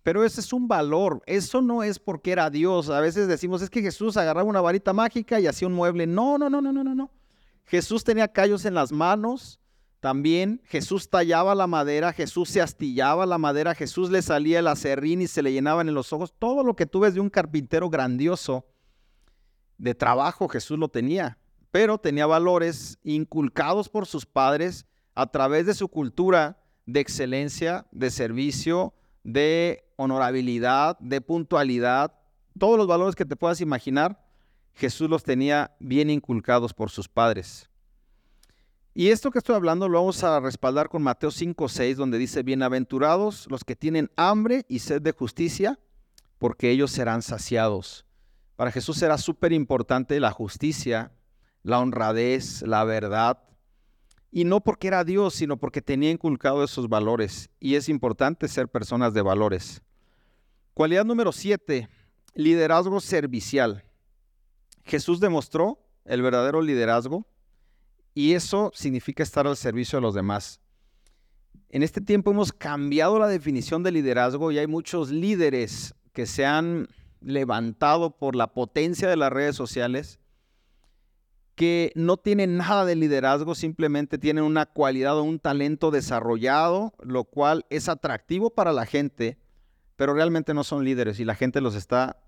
[0.03, 2.89] Pero ese es un valor, eso no es porque era Dios.
[2.89, 6.05] A veces decimos, es que Jesús agarraba una varita mágica y hacía un mueble.
[6.05, 7.11] No, no, no, no, no, no, no.
[7.65, 9.59] Jesús tenía callos en las manos,
[9.99, 15.23] también Jesús tallaba la madera, Jesús se astillaba la madera, Jesús le salía el acerrín
[15.23, 16.35] y se le llenaban en los ojos.
[16.37, 18.67] Todo lo que tú ves de un carpintero grandioso
[19.79, 21.39] de trabajo, Jesús lo tenía,
[21.71, 28.11] pero tenía valores inculcados por sus padres a través de su cultura de excelencia, de
[28.11, 28.93] servicio,
[29.23, 32.13] de honorabilidad, de puntualidad,
[32.57, 34.23] todos los valores que te puedas imaginar,
[34.73, 37.69] Jesús los tenía bien inculcados por sus padres.
[38.93, 42.43] Y esto que estoy hablando lo vamos a respaldar con Mateo 5, 6, donde dice,
[42.43, 45.79] bienaventurados los que tienen hambre y sed de justicia,
[46.37, 48.05] porque ellos serán saciados.
[48.55, 51.11] Para Jesús era súper importante la justicia,
[51.61, 53.39] la honradez, la verdad,
[54.35, 57.49] y no porque era Dios, sino porque tenía inculcado esos valores.
[57.57, 59.81] Y es importante ser personas de valores.
[60.73, 61.87] Cualidad número siete,
[62.33, 63.85] liderazgo servicial.
[64.83, 67.25] Jesús demostró el verdadero liderazgo
[68.13, 70.59] y eso significa estar al servicio de los demás.
[71.69, 76.45] En este tiempo hemos cambiado la definición de liderazgo y hay muchos líderes que se
[76.45, 76.89] han
[77.21, 80.19] levantado por la potencia de las redes sociales
[81.55, 87.23] que no tienen nada de liderazgo, simplemente tienen una cualidad o un talento desarrollado, lo
[87.23, 89.37] cual es atractivo para la gente,
[89.95, 92.21] pero realmente no son líderes y la gente los está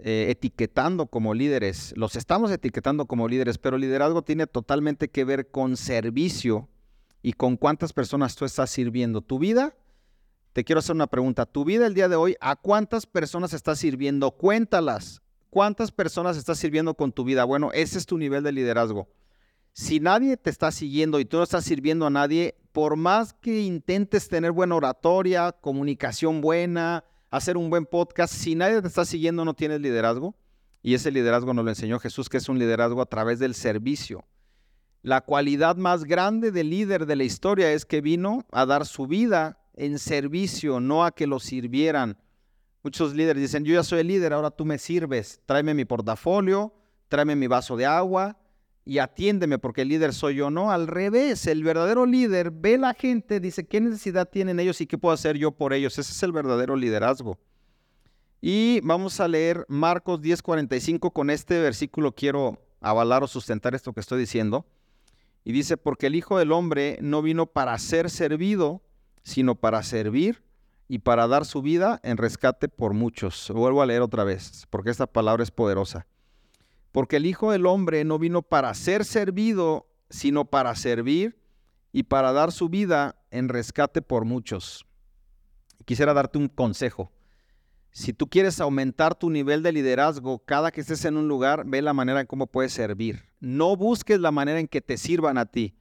[0.00, 1.94] eh, etiquetando como líderes.
[1.96, 6.68] Los estamos etiquetando como líderes, pero liderazgo tiene totalmente que ver con servicio
[7.22, 9.20] y con cuántas personas tú estás sirviendo.
[9.20, 9.76] Tu vida,
[10.52, 13.78] te quiero hacer una pregunta, tu vida el día de hoy, ¿a cuántas personas estás
[13.78, 14.32] sirviendo?
[14.32, 15.21] Cuéntalas.
[15.52, 17.44] ¿Cuántas personas estás sirviendo con tu vida?
[17.44, 19.06] Bueno, ese es tu nivel de liderazgo.
[19.74, 23.60] Si nadie te está siguiendo y tú no estás sirviendo a nadie, por más que
[23.60, 29.44] intentes tener buena oratoria, comunicación buena, hacer un buen podcast, si nadie te está siguiendo
[29.44, 30.34] no tienes liderazgo.
[30.82, 34.24] Y ese liderazgo nos lo enseñó Jesús, que es un liderazgo a través del servicio.
[35.02, 39.06] La cualidad más grande del líder de la historia es que vino a dar su
[39.06, 42.16] vida en servicio, no a que lo sirvieran.
[42.82, 46.74] Muchos líderes dicen, yo ya soy el líder, ahora tú me sirves, tráeme mi portafolio,
[47.08, 48.36] tráeme mi vaso de agua
[48.84, 50.50] y atiéndeme porque el líder soy yo.
[50.50, 54.86] No, al revés, el verdadero líder ve la gente, dice, ¿qué necesidad tienen ellos y
[54.86, 55.96] qué puedo hacer yo por ellos?
[55.96, 57.38] Ese es el verdadero liderazgo.
[58.40, 64.00] Y vamos a leer Marcos 10:45, con este versículo quiero avalar o sustentar esto que
[64.00, 64.66] estoy diciendo.
[65.44, 68.82] Y dice, porque el Hijo del Hombre no vino para ser servido,
[69.22, 70.42] sino para servir
[70.92, 73.50] y para dar su vida en rescate por muchos.
[73.50, 76.06] Vuelvo a leer otra vez, porque esta palabra es poderosa.
[76.90, 81.40] Porque el Hijo del Hombre no vino para ser servido, sino para servir
[81.92, 84.84] y para dar su vida en rescate por muchos.
[85.86, 87.10] Quisiera darte un consejo.
[87.90, 91.80] Si tú quieres aumentar tu nivel de liderazgo, cada que estés en un lugar, ve
[91.80, 93.30] la manera en cómo puedes servir.
[93.40, 95.74] No busques la manera en que te sirvan a ti.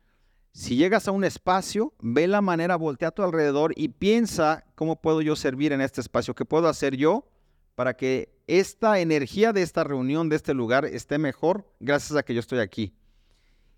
[0.54, 5.02] Si llegas a un espacio, ve la manera, voltea a tu alrededor y piensa cómo
[5.02, 7.26] puedo yo servir en este espacio, qué puedo hacer yo
[7.76, 12.34] para que esta energía de esta reunión, de este lugar, esté mejor gracias a que
[12.34, 12.94] yo estoy aquí.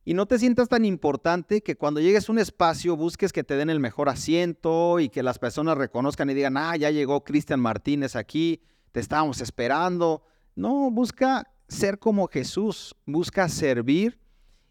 [0.04, 3.56] Y no te sientas tan importante que cuando llegues a un espacio busques que te
[3.56, 7.60] den el mejor asiento y que las personas reconozcan y digan, ah, ya llegó Cristian
[7.60, 10.24] Martínez aquí, te estábamos esperando.
[10.56, 14.20] No, busca ser como Jesús, busca servir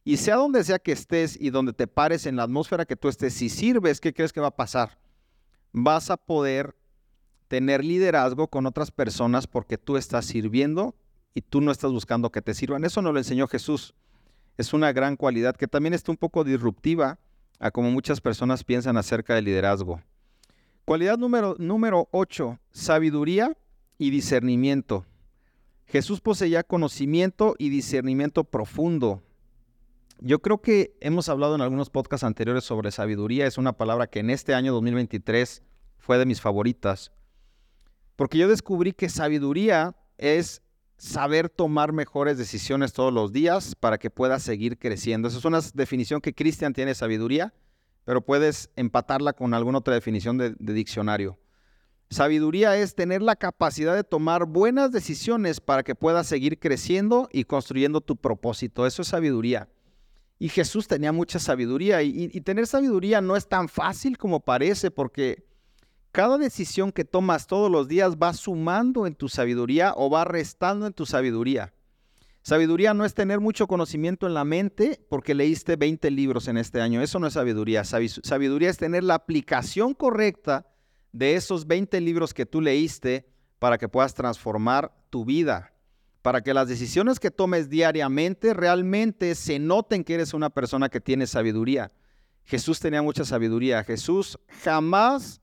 [0.04, 3.08] y sea donde sea que estés y donde te pares en la atmósfera que tú
[3.08, 4.98] estés, si sirves, ¿qué crees que va a pasar?
[5.72, 6.76] Vas a poder
[7.48, 10.94] tener liderazgo con otras personas porque tú estás sirviendo
[11.34, 12.84] y tú no estás buscando que te sirvan.
[12.84, 13.94] Eso nos lo enseñó Jesús
[14.56, 17.18] es una gran cualidad que también está un poco disruptiva
[17.58, 20.02] a como muchas personas piensan acerca del liderazgo.
[20.84, 23.56] Cualidad número, número 8, sabiduría
[23.98, 25.06] y discernimiento.
[25.86, 29.22] Jesús poseía conocimiento y discernimiento profundo.
[30.20, 33.46] Yo creo que hemos hablado en algunos podcasts anteriores sobre sabiduría.
[33.46, 35.62] Es una palabra que en este año 2023
[35.98, 37.12] fue de mis favoritas.
[38.16, 40.62] Porque yo descubrí que sabiduría es
[40.96, 45.28] saber tomar mejores decisiones todos los días para que puedas seguir creciendo.
[45.28, 47.52] Esa es una definición que Cristian tiene sabiduría,
[48.04, 51.38] pero puedes empatarla con alguna otra definición de, de diccionario.
[52.10, 57.44] Sabiduría es tener la capacidad de tomar buenas decisiones para que puedas seguir creciendo y
[57.44, 58.86] construyendo tu propósito.
[58.86, 59.68] Eso es sabiduría.
[60.42, 64.90] Y Jesús tenía mucha sabiduría y, y, tener sabiduría no es tan fácil como parece
[64.90, 65.46] porque
[66.10, 70.88] cada decisión que tomas todos los días va sumando en tu sabiduría o va restando
[70.88, 71.72] en tu sabiduría.
[72.42, 76.80] Sabiduría no es tener mucho conocimiento en la mente porque leíste 20 libros en este
[76.80, 77.00] año.
[77.02, 77.84] Eso no es sabiduría.
[77.84, 80.66] Sabiduría es tener la aplicación correcta
[81.12, 83.28] de esos 20 libros que tú leíste
[83.60, 85.71] para que puedas transformar tu vida.
[86.22, 91.00] Para que las decisiones que tomes diariamente realmente se noten que eres una persona que
[91.00, 91.92] tiene sabiduría.
[92.44, 93.84] Jesús tenía mucha sabiduría.
[93.84, 95.40] Jesús jamás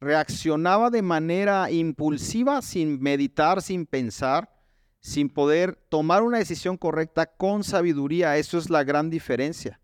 [0.00, 4.50] reaccionaba de manera impulsiva, sin meditar, sin pensar,
[5.00, 8.36] sin poder tomar una decisión correcta con sabiduría.
[8.36, 9.80] Eso es la gran diferencia.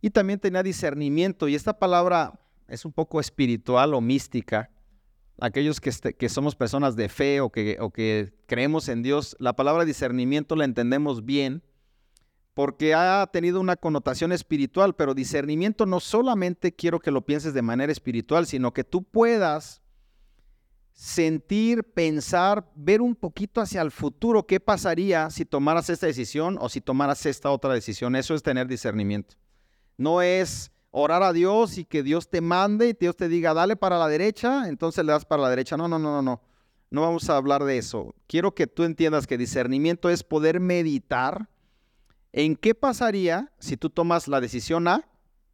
[0.00, 4.70] Y también tenía discernimiento, y esta palabra es un poco espiritual o mística.
[5.40, 9.36] Aquellos que, este, que somos personas de fe o que, o que creemos en Dios,
[9.38, 11.62] la palabra discernimiento la entendemos bien
[12.54, 17.62] porque ha tenido una connotación espiritual, pero discernimiento no solamente quiero que lo pienses de
[17.62, 19.80] manera espiritual, sino que tú puedas
[20.92, 26.68] sentir, pensar, ver un poquito hacia el futuro, qué pasaría si tomaras esta decisión o
[26.68, 28.16] si tomaras esta otra decisión.
[28.16, 29.36] Eso es tener discernimiento.
[29.96, 33.76] No es orar a Dios y que Dios te mande y Dios te diga, dale
[33.76, 35.76] para la derecha, entonces le das para la derecha.
[35.76, 36.42] No, no, no, no, no.
[36.90, 38.14] No vamos a hablar de eso.
[38.26, 41.50] Quiero que tú entiendas que discernimiento es poder meditar
[42.32, 45.06] en qué pasaría si tú tomas la decisión A,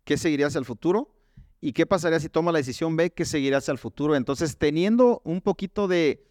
[0.04, 1.14] qué seguiría hacia el futuro,
[1.60, 4.14] y qué pasaría si tomas la decisión B, qué seguiría hacia el futuro.
[4.14, 6.24] Entonces, teniendo un poquito de,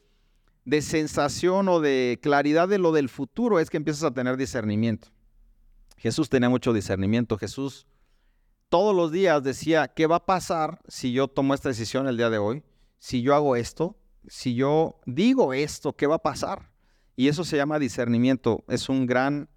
[0.64, 5.10] de sensación o de claridad de lo del futuro, es que empiezas a tener discernimiento.
[5.98, 7.38] Jesús tenía mucho discernimiento.
[7.38, 7.88] Jesús
[8.74, 12.32] todos los días decía, ¿qué va a pasar si yo tomo esta decisión el día
[12.32, 12.64] de hoy?
[12.98, 16.72] Si yo hago esto, si yo digo esto, ¿qué va a pasar?
[17.16, 18.64] Y eso se llama discernimiento.
[18.68, 19.48] Es un gran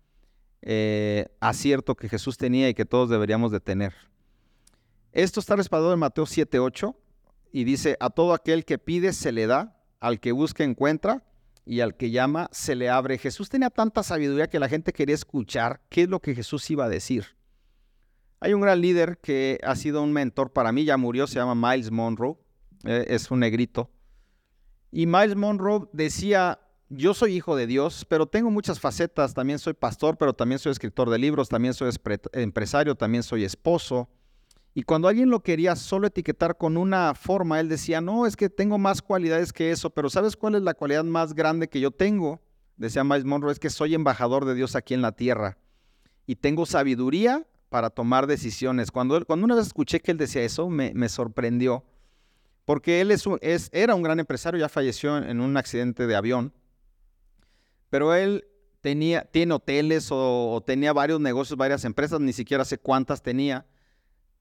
[0.61, 3.94] eh, acierto que Jesús tenía y que todos deberíamos de tener.
[5.12, 6.94] Esto está respaldado en Mateo 7:8
[7.52, 11.24] y dice, a todo aquel que pide se le da, al que busca encuentra
[11.64, 13.16] y al que llama se le abre.
[13.16, 16.85] Jesús tenía tanta sabiduría que la gente quería escuchar qué es lo que Jesús iba
[16.85, 17.36] a decir.
[18.40, 21.55] Hay un gran líder que ha sido un mentor para mí, ya murió, se llama
[21.55, 22.37] Miles Monroe,
[22.85, 23.90] eh, es un negrito.
[24.90, 29.35] Y Miles Monroe decía, yo soy hijo de Dios, pero tengo muchas facetas.
[29.35, 31.90] También soy pastor, pero también soy escritor de libros, también soy
[32.33, 34.09] empresario, también soy esposo.
[34.75, 38.51] Y cuando alguien lo quería solo etiquetar con una forma, él decía, no, es que
[38.51, 41.90] tengo más cualidades que eso, pero ¿sabes cuál es la cualidad más grande que yo
[41.90, 42.40] tengo?
[42.77, 45.57] Decía Miles Monroe, es que soy embajador de Dios aquí en la tierra
[46.27, 48.90] y tengo sabiduría para tomar decisiones.
[48.90, 51.84] Cuando, cuando una vez escuché que él decía eso, me, me sorprendió,
[52.64, 56.54] porque él es, es, era un gran empresario, ya falleció en un accidente de avión
[57.90, 58.46] pero él
[58.80, 63.66] tenía, tiene hoteles o, tenía varios negocios, varias empresas, ni siquiera sé cuántas tenía,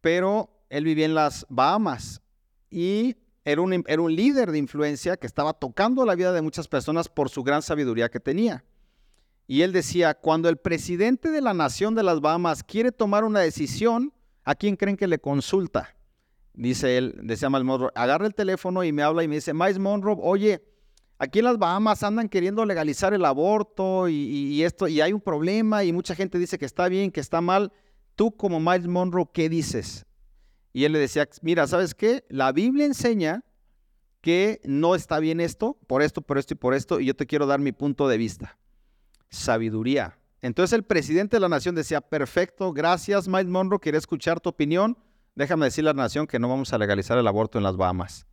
[0.02, 2.22] pero él vivía en las Bahamas
[2.70, 6.68] y era un, era un líder de influencia que estaba tocando la vida de muchas
[6.68, 8.64] personas por su gran sabiduría que tenía.
[9.48, 13.42] Y él decía, cuando el presidente de la nación de las Bahamas quiere tomar una
[13.42, 14.12] decisión,
[14.44, 15.96] ¿a quién creen que le consulta?
[16.54, 19.78] Dice él, decía Miles Monroe, agarra el teléfono y me habla y me dice, Miles
[19.78, 20.64] Monroe, oye,
[21.20, 25.84] aquí en las Bahamas andan queriendo legalizar el aborto y, esto, y hay un problema
[25.84, 27.72] y mucha gente dice que está bien, que está mal.
[28.16, 30.06] Tú como Miles Monroe, ¿qué dices?
[30.74, 32.26] Y él le decía, mira, ¿sabes qué?
[32.30, 33.44] La Biblia enseña
[34.22, 37.28] que no está bien esto, por esto, por esto y por esto, y yo te
[37.28, 38.58] quiero dar mi punto de vista
[39.36, 40.18] sabiduría.
[40.42, 44.98] Entonces el presidente de la nación decía, perfecto, gracias Mike Monroe, quiero escuchar tu opinión.
[45.36, 48.26] Déjame decirle a la nación que no vamos a legalizar el aborto en las Bahamas.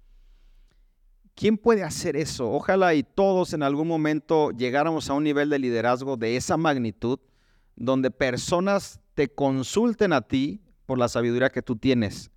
[1.35, 2.51] ¿Quién puede hacer eso?
[2.53, 7.19] Ojalá y todos en algún momento llegáramos a un nivel de liderazgo de esa magnitud,
[7.75, 12.31] donde personas te consulten a ti por la sabiduría que tú tienes.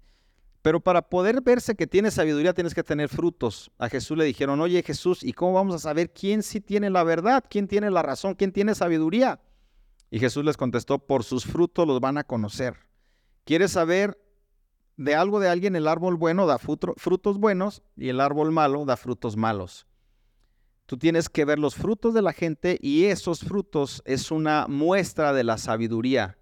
[0.65, 3.69] Pero para poder verse que tienes sabiduría tienes que tener frutos.
[3.77, 7.03] A Jesús le dijeron, oye Jesús, ¿y cómo vamos a saber quién sí tiene la
[7.03, 7.43] verdad?
[7.47, 8.33] ¿Quién tiene la razón?
[8.33, 9.39] ¿Quién tiene sabiduría?
[10.09, 12.77] Y Jesús les contestó, por sus frutos los van a conocer.
[13.43, 14.17] ¿Quieres saber
[14.97, 15.75] de algo de alguien?
[15.75, 19.85] El árbol bueno da frutos buenos y el árbol malo da frutos malos.
[20.87, 25.31] Tú tienes que ver los frutos de la gente y esos frutos es una muestra
[25.31, 26.39] de la sabiduría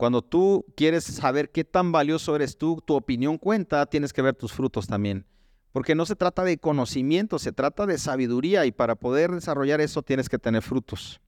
[0.00, 4.34] cuando tú quieres saber qué tan valioso eres tú, tu opinión cuenta, tienes que ver
[4.34, 5.26] tus frutos también.
[5.72, 10.00] Porque no se trata de conocimiento, se trata de sabiduría y para poder desarrollar eso
[10.00, 11.20] tienes que tener frutos.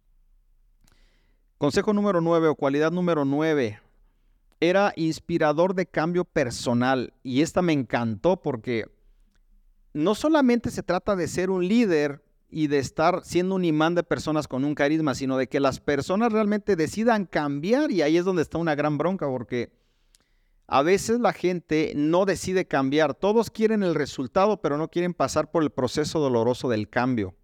[1.58, 3.78] Consejo número nueve o cualidad número nueve.
[4.58, 8.86] Era inspirador de cambio personal y esta me encantó porque
[9.92, 14.02] no solamente se trata de ser un líder y de estar siendo un imán de
[14.02, 18.26] personas con un carisma, sino de que las personas realmente decidan cambiar y ahí es
[18.26, 19.72] donde está una gran bronca porque
[20.66, 25.50] a veces la gente no decide cambiar, todos quieren el resultado pero no quieren pasar
[25.50, 27.34] por el proceso doloroso del cambio.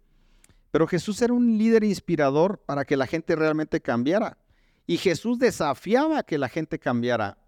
[0.69, 4.37] Pero Jesús era un líder inspirador para que la gente realmente cambiara
[4.85, 7.39] y Jesús desafiaba que la gente cambiara.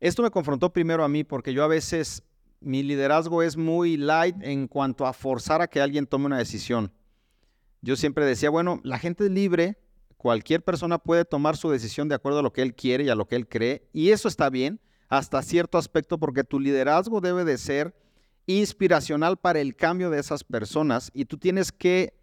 [0.00, 2.24] Esto me confrontó primero a mí porque yo a veces
[2.58, 6.90] mi liderazgo es muy light en cuanto a forzar a que alguien tome una decisión
[7.84, 9.76] yo siempre decía, bueno, la gente es libre,
[10.16, 13.14] cualquier persona puede tomar su decisión de acuerdo a lo que él quiere y a
[13.14, 17.44] lo que él cree, y eso está bien hasta cierto aspecto porque tu liderazgo debe
[17.44, 17.94] de ser
[18.46, 22.14] inspiracional para el cambio de esas personas y tú tienes que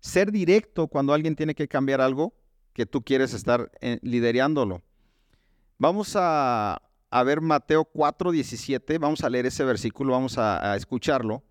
[0.00, 2.34] ser directo cuando alguien tiene que cambiar algo
[2.72, 4.82] que tú quieres estar eh, liderándolo.
[5.78, 6.80] Vamos a,
[7.24, 11.42] ver Mateo 4:17, vamos a leer ese versículo, vamos a, a escucharlo,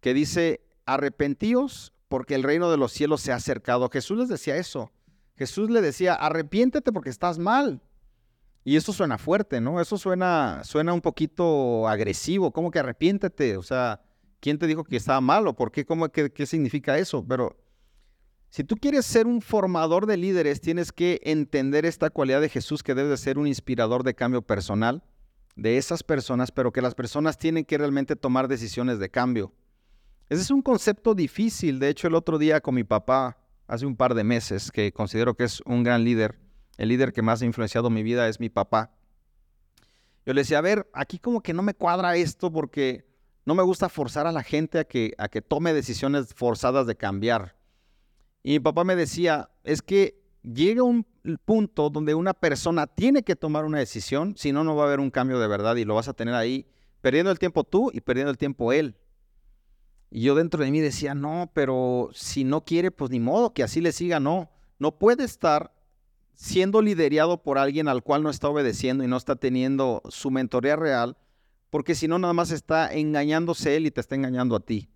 [0.00, 3.88] que dice, arrepentíos porque el reino de los cielos se ha acercado.
[3.88, 4.92] Jesús les decía eso.
[5.36, 7.82] Jesús le decía, arrepiéntete porque estás mal.
[8.64, 9.80] Y eso suena fuerte, ¿no?
[9.80, 12.52] Eso suena, suena un poquito agresivo.
[12.52, 13.56] ¿Cómo que arrepiéntete?
[13.56, 14.00] O sea,
[14.40, 15.84] ¿quién te dijo que estaba mal o por qué?
[15.84, 17.24] ¿Cómo, qué, qué significa eso?
[17.26, 17.56] Pero
[18.48, 22.82] si tú quieres ser un formador de líderes, tienes que entender esta cualidad de Jesús
[22.82, 25.02] que debe de ser un inspirador de cambio personal
[25.56, 29.52] de esas personas, pero que las personas tienen que realmente tomar decisiones de cambio.
[30.28, 31.78] Ese es un concepto difícil.
[31.78, 35.34] De hecho, el otro día con mi papá, hace un par de meses, que considero
[35.34, 36.38] que es un gran líder,
[36.76, 38.90] el líder que más ha influenciado mi vida es mi papá.
[40.26, 43.04] Yo le decía, a ver, aquí como que no me cuadra esto porque
[43.44, 47.56] no me gusta forzar a la gente a que, tome decisiones forzadas de cambiar.
[48.42, 51.06] Y mi papá me decía, es que llega un
[51.44, 55.00] punto donde una persona tiene que tomar una decisión, si no, no va a haber
[55.00, 56.66] un cambio de verdad y lo vas a tener ahí
[57.02, 58.96] perdiendo el tiempo tú y perdiendo el tiempo él.
[60.16, 63.64] Y yo dentro de mí decía, no, pero si no quiere, pues ni modo, que
[63.64, 64.48] así le siga, no.
[64.78, 65.74] No puede estar
[66.34, 70.76] siendo liderado por alguien al cual no está obedeciendo y no está teniendo su mentoría
[70.76, 71.16] real,
[71.68, 74.88] porque si no, nada más está engañándose él y te está engañando a ti.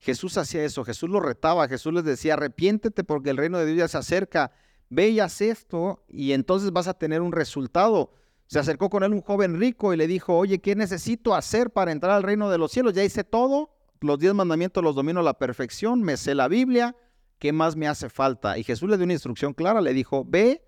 [0.00, 3.78] Jesús hacía eso, Jesús lo retaba, Jesús les decía, arrepiéntete porque el reino de Dios
[3.78, 4.50] ya se acerca,
[4.90, 8.10] ve y haz esto y entonces vas a tener un resultado.
[8.48, 11.92] Se acercó con él un joven rico y le dijo, oye, ¿qué necesito hacer para
[11.92, 12.92] entrar al reino de los cielos?
[12.92, 13.73] Ya hice todo,
[14.04, 16.96] los diez mandamientos los domino a la perfección, me sé la Biblia,
[17.38, 18.58] ¿qué más me hace falta?
[18.58, 20.64] Y Jesús le dio una instrucción clara, le dijo, ve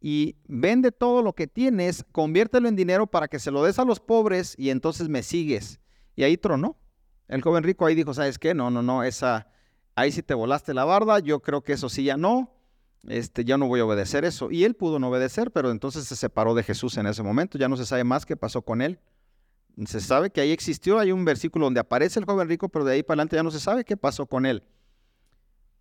[0.00, 3.84] y vende todo lo que tienes, conviértelo en dinero para que se lo des a
[3.84, 5.80] los pobres y entonces me sigues.
[6.16, 6.76] Y ahí tronó.
[7.28, 8.54] El joven rico ahí dijo, ¿sabes qué?
[8.54, 9.48] No, no, no, esa,
[9.94, 12.54] ahí sí te volaste la barda, yo creo que eso sí ya no,
[13.08, 14.50] este, ya no voy a obedecer eso.
[14.50, 17.68] Y él pudo no obedecer, pero entonces se separó de Jesús en ese momento, ya
[17.68, 19.00] no se sabe más qué pasó con él.
[19.86, 22.94] Se sabe que ahí existió, hay un versículo donde aparece el joven rico, pero de
[22.94, 24.62] ahí para adelante ya no se sabe qué pasó con él.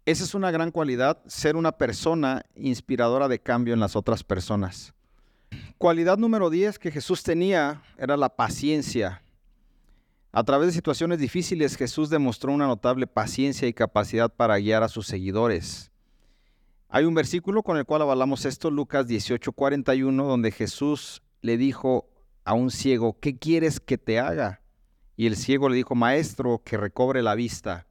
[0.06, 4.94] Esa es una gran cualidad, ser una persona inspiradora de cambio en las otras personas.
[5.78, 9.22] Cualidad número 10 que Jesús tenía era la paciencia.
[10.32, 14.90] A través de situaciones difíciles, Jesús demostró una notable paciencia y capacidad para guiar a
[14.90, 15.92] sus seguidores.
[16.90, 22.10] Hay un versículo con el cual avalamos esto, Lucas 18:41, donde Jesús le dijo
[22.44, 24.62] a un ciego, ¿qué quieres que te haga?
[25.16, 27.88] Y el ciego le dijo, maestro, que recobre la vista.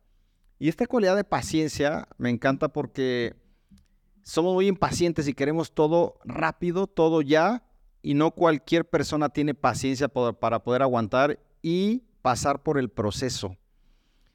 [0.59, 3.35] Y esta cualidad de paciencia me encanta porque
[4.23, 7.65] somos muy impacientes y queremos todo rápido, todo ya,
[8.03, 13.57] y no cualquier persona tiene paciencia para poder aguantar y pasar por el proceso.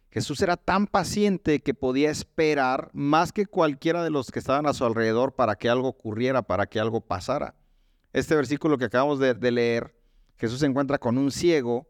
[0.10, 4.74] Jesús era tan paciente que podía esperar más que cualquiera de los que estaban a
[4.74, 7.56] su alrededor para que algo ocurriera, para que algo pasara.
[8.14, 9.94] Este versículo que acabamos de, leer,
[10.38, 11.88] Jesús se encuentra con un ciego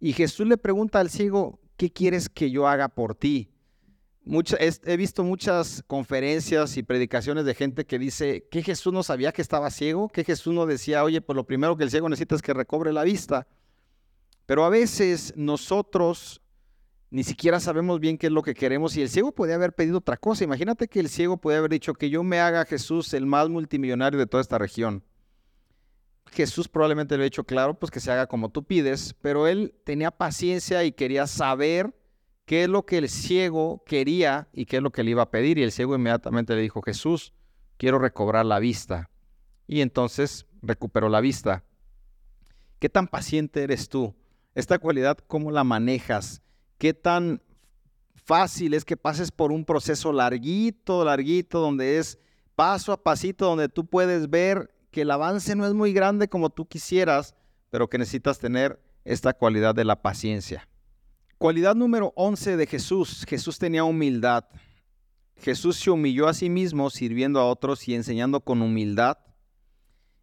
[0.00, 3.50] y Jesús le pregunta al ciego, ¿qué quieres que yo haga por ti?
[4.58, 9.42] he, visto muchas conferencias y predicaciones de gente que dice que Jesús no sabía que
[9.42, 12.42] estaba ciego, que Jesús no decía, oye, pues lo primero que el ciego necesita es
[12.42, 13.46] que recobre la vista.
[14.44, 16.42] Pero a veces nosotros
[17.10, 19.98] ni siquiera sabemos bien qué es lo que queremos y el ciego puede haber pedido
[19.98, 20.44] otra cosa.
[20.44, 24.18] Imagínate que el ciego puede haber dicho que yo me haga Jesús el más multimillonario
[24.18, 25.02] de toda esta región.
[26.32, 29.74] Jesús probablemente le ha dicho claro, pues que se haga como tú pides, pero él
[29.84, 31.94] tenía paciencia y quería saber
[32.44, 35.30] qué es lo que el ciego quería y qué es lo que le iba a
[35.30, 35.58] pedir.
[35.58, 37.32] Y el ciego inmediatamente le dijo, Jesús,
[37.76, 39.10] quiero recobrar la vista.
[39.66, 41.64] Y entonces recuperó la vista.
[42.78, 44.14] ¿Qué tan paciente eres tú?
[44.54, 46.42] Esta cualidad, ¿cómo la manejas?
[46.78, 47.42] ¿Qué tan
[48.14, 52.18] fácil es que pases por un proceso larguito, larguito, donde es
[52.54, 56.50] paso a pasito, donde tú puedes ver que el avance no es muy grande como
[56.50, 57.34] tú quisieras,
[57.70, 60.68] pero que necesitas tener esta cualidad de la paciencia.
[61.38, 63.24] Cualidad número 11 de Jesús.
[63.28, 64.44] Jesús tenía humildad.
[65.36, 69.18] Jesús se humilló a sí mismo sirviendo a otros y enseñando con humildad.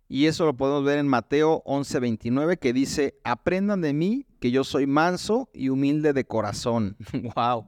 [0.07, 4.63] Y eso lo podemos ver en Mateo 11:29 que dice, aprendan de mí que yo
[4.63, 6.97] soy manso y humilde de corazón.
[7.36, 7.68] ¡Wow!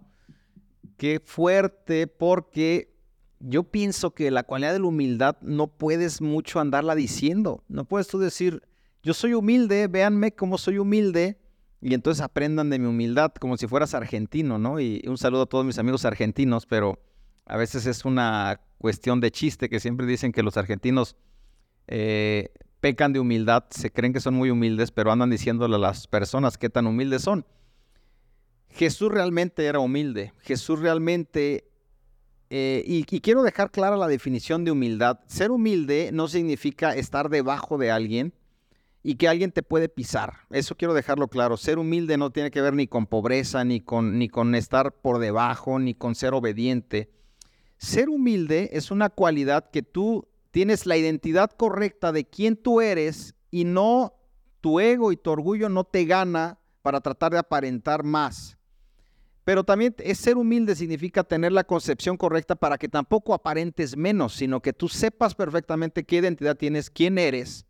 [0.98, 2.97] Qué fuerte porque
[3.40, 7.64] yo pienso que la cualidad de la humildad no puedes mucho andarla diciendo.
[7.68, 8.64] No puedes tú decir,
[9.04, 11.40] yo soy humilde, véanme cómo soy humilde
[11.82, 14.80] y entonces aprendan de mi humildad como si fueras argentino, ¿no?
[14.80, 17.00] Y un saludo a todos mis amigos argentinos, pero
[17.46, 21.16] a veces es una cuestión de chiste que siempre dicen que los argentinos
[21.88, 26.08] eh, pecan de humildad, se creen que son muy humildes, pero andan diciéndole a las
[26.08, 27.46] personas qué tan humildes son.
[28.70, 31.72] Jesús realmente era humilde, Jesús realmente,
[32.50, 35.20] eh, y quiero dejar clara la definición de humildad.
[35.28, 38.34] Ser humilde no significa estar debajo de alguien,
[39.08, 40.34] y que alguien te puede pisar.
[40.50, 41.56] Eso quiero dejarlo claro.
[41.56, 45.20] Ser humilde no tiene que ver ni con pobreza, ni con, ni con estar por
[45.20, 47.10] debajo, ni con ser obediente.
[47.78, 53.36] Ser humilde es una cualidad que tú tienes la identidad correcta de quién tú eres
[53.50, 54.14] y no
[54.60, 58.57] tu ego y tu orgullo no te gana para tratar de aparentar más.
[59.48, 64.34] Pero también es ser humilde significa tener la concepción correcta para que tampoco aparentes menos,
[64.34, 67.66] sino que tú sepas perfectamente qué identidad tienes, quién eres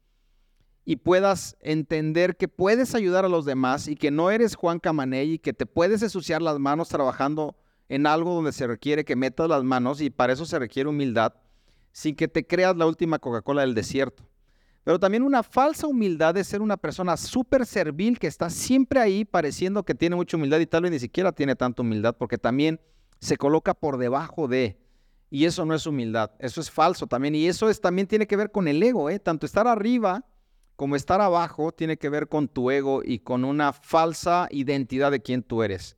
[0.85, 5.33] y puedas entender que puedes ayudar a los demás y que no eres Juan Camaney
[5.33, 7.55] y que te puedes ensuciar las manos trabajando
[7.89, 11.35] en algo donde se requiere que metas las manos y para eso se requiere humildad,
[11.91, 14.23] sin que te creas la última Coca-Cola del desierto.
[14.87, 19.25] Pero también una falsa humildad es ser una persona súper servil que está siempre ahí
[19.25, 22.79] pareciendo que tiene mucha humildad y tal vez ni siquiera tiene tanta humildad porque también
[23.19, 24.79] se coloca por debajo de.
[25.29, 27.35] Y eso no es humildad, eso es falso también.
[27.35, 29.19] Y eso es, también tiene que ver con el ego, ¿eh?
[29.19, 30.23] tanto estar arriba
[30.77, 35.21] como estar abajo tiene que ver con tu ego y con una falsa identidad de
[35.21, 35.96] quién tú eres.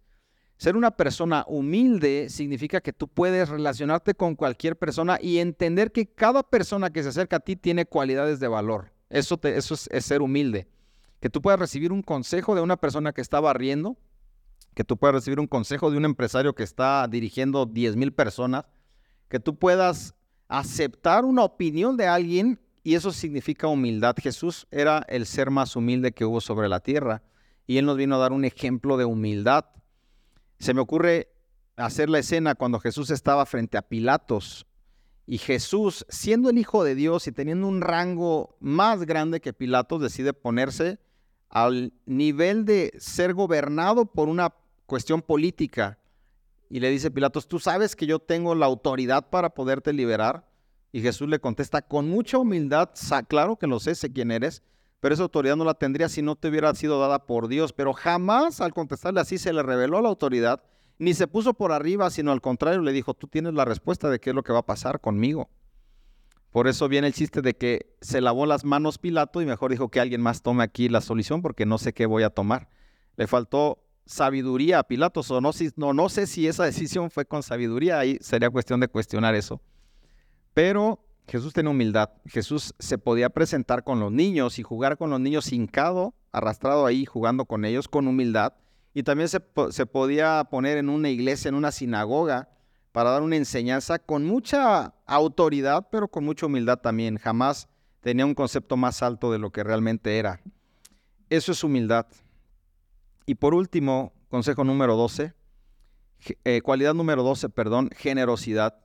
[0.60, 6.06] Ser una persona humilde significa que tú puedes relacionarte con cualquier persona y entender que
[6.06, 8.92] cada persona que se acerca a ti tiene cualidades de valor.
[9.10, 10.68] Eso, eso es, es, ser humilde.
[11.22, 13.96] Que tú puedas recibir un consejo de una persona que está barriendo,
[14.76, 18.66] que tú puedas recibir un consejo de un empresario que está dirigiendo 10 mil personas,
[19.30, 20.14] que tú puedas
[20.50, 24.14] aceptar una opinión de alguien y eso significa humildad.
[24.22, 27.24] Jesús era el ser más humilde que hubo sobre la tierra
[27.66, 29.64] y Él nos vino a dar un ejemplo de humildad.
[30.60, 31.30] Se me ocurre
[31.78, 34.66] hacer la escena cuando Jesús estaba frente a Pilatos
[35.26, 40.02] y Jesús, siendo el Hijo de Dios y teniendo un rango más grande que Pilatos,
[40.02, 41.00] decide ponerse
[41.50, 44.54] al nivel de ser gobernado por una
[44.88, 46.00] cuestión política.
[46.68, 50.50] Y le dice Pilatos, tú sabes que yo tengo la autoridad para poderte liberar.
[50.92, 52.90] Y Jesús le contesta con mucha humildad,
[53.28, 54.64] claro que lo sé, sé quién eres,
[55.00, 57.74] pero esa autoridad no la tendría si no te hubiera sido dada por Dios.
[57.74, 60.62] Pero jamás al contestarle así se le reveló la autoridad
[60.98, 64.20] Ni se puso por arriba, sino al contrario le dijo, tú tienes la respuesta de
[64.20, 65.50] qué es lo que va a pasar conmigo.
[66.52, 69.90] Por eso viene el chiste de que se lavó las manos Pilato y mejor dijo
[69.90, 72.70] que alguien más tome aquí la solución porque no sé qué voy a tomar.
[73.16, 77.44] Le faltó sabiduría a Pilato, o no, no, no sé si esa decisión fue con
[77.44, 79.62] sabiduría, ahí sería cuestión de cuestionar eso.
[80.54, 82.10] Pero Jesús tenía humildad.
[82.26, 87.06] Jesús se podía presentar con los niños y jugar con los niños hincado, arrastrado ahí,
[87.06, 88.54] jugando con ellos con humildad.
[88.94, 92.50] Y también se, se podía poner en una iglesia, en una sinagoga,
[92.92, 97.18] para dar una enseñanza con mucha autoridad, pero con mucha humildad también.
[97.18, 97.70] Jamás
[98.02, 100.42] tenía un concepto más alto de lo que realmente era.
[101.30, 102.08] Eso es humildad.
[103.28, 105.34] Y por último, consejo número 12,
[106.44, 108.80] eh, cualidad número 12, perdón, generosidad.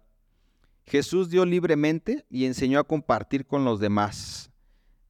[0.86, 4.50] Jesús dio libremente y enseñó a compartir con los demás.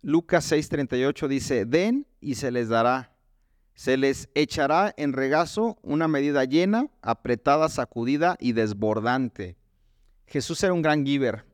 [0.03, 3.17] Lucas 6:38 dice, den y se les dará.
[3.75, 9.57] Se les echará en regazo una medida llena, apretada, sacudida y desbordante.
[10.27, 11.45] Jesús era un gran giver.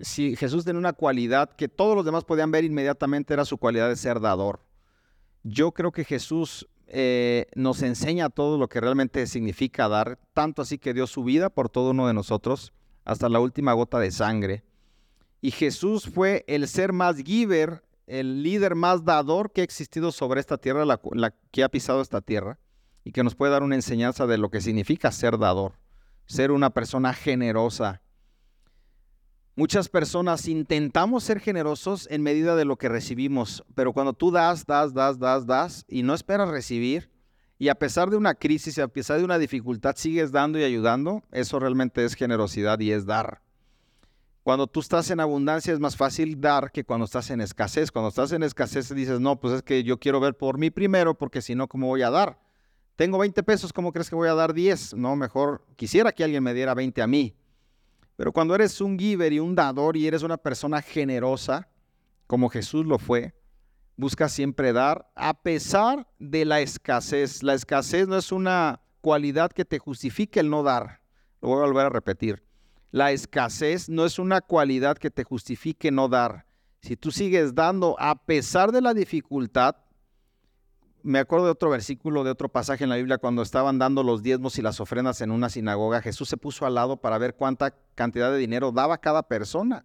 [0.00, 3.88] Si Jesús tenía una cualidad que todos los demás podían ver inmediatamente, era su cualidad
[3.88, 4.60] de ser dador.
[5.44, 10.78] Yo creo que Jesús eh, nos enseña todo lo que realmente significa dar, tanto así
[10.78, 12.72] que dio su vida por todo uno de nosotros
[13.08, 14.62] hasta la última gota de sangre.
[15.40, 20.40] Y Jesús fue el ser más giver, el líder más dador que ha existido sobre
[20.40, 22.58] esta tierra, la, que ha pisado esta tierra,
[23.04, 25.72] y que nos puede dar una enseñanza de lo que significa ser dador,
[26.26, 28.02] ser una persona generosa.
[29.56, 34.66] Muchas personas intentamos ser generosos en medida de lo que recibimos, pero cuando tú das,
[34.66, 37.10] das, das, das, das y no esperas recibir,
[37.58, 41.24] y a pesar de una crisis, a pesar de una dificultad, sigues dando y ayudando,
[41.32, 43.40] eso realmente es generosidad y es dar.
[44.44, 47.90] Cuando tú estás en abundancia es más fácil dar que cuando estás en escasez.
[47.90, 51.14] Cuando estás en escasez dices, no, pues es que yo quiero ver por mí primero,
[51.18, 52.38] porque si no, ¿cómo voy a dar?
[52.96, 54.94] Tengo 20 pesos, ¿cómo crees que voy a dar 10?
[54.94, 57.36] No, mejor quisiera que alguien me diera 20 a mí.
[58.16, 61.68] Pero cuando eres un giver y un dador y eres una persona generosa,
[62.26, 63.34] como Jesús lo fue,
[63.98, 67.42] busca siempre dar a pesar de la escasez.
[67.42, 71.00] La escasez no es una cualidad que te justifique el no dar.
[71.42, 72.42] Lo voy a volver a repetir.
[72.92, 76.46] La escasez no es una cualidad que te justifique no dar.
[76.80, 79.76] Si tú sigues dando a pesar de la dificultad,
[81.02, 84.22] me acuerdo de otro versículo, de otro pasaje en la Biblia, cuando estaban dando los
[84.22, 87.74] diezmos y las ofrendas en una sinagoga, Jesús se puso al lado para ver cuánta
[87.96, 89.84] cantidad de dinero daba cada persona.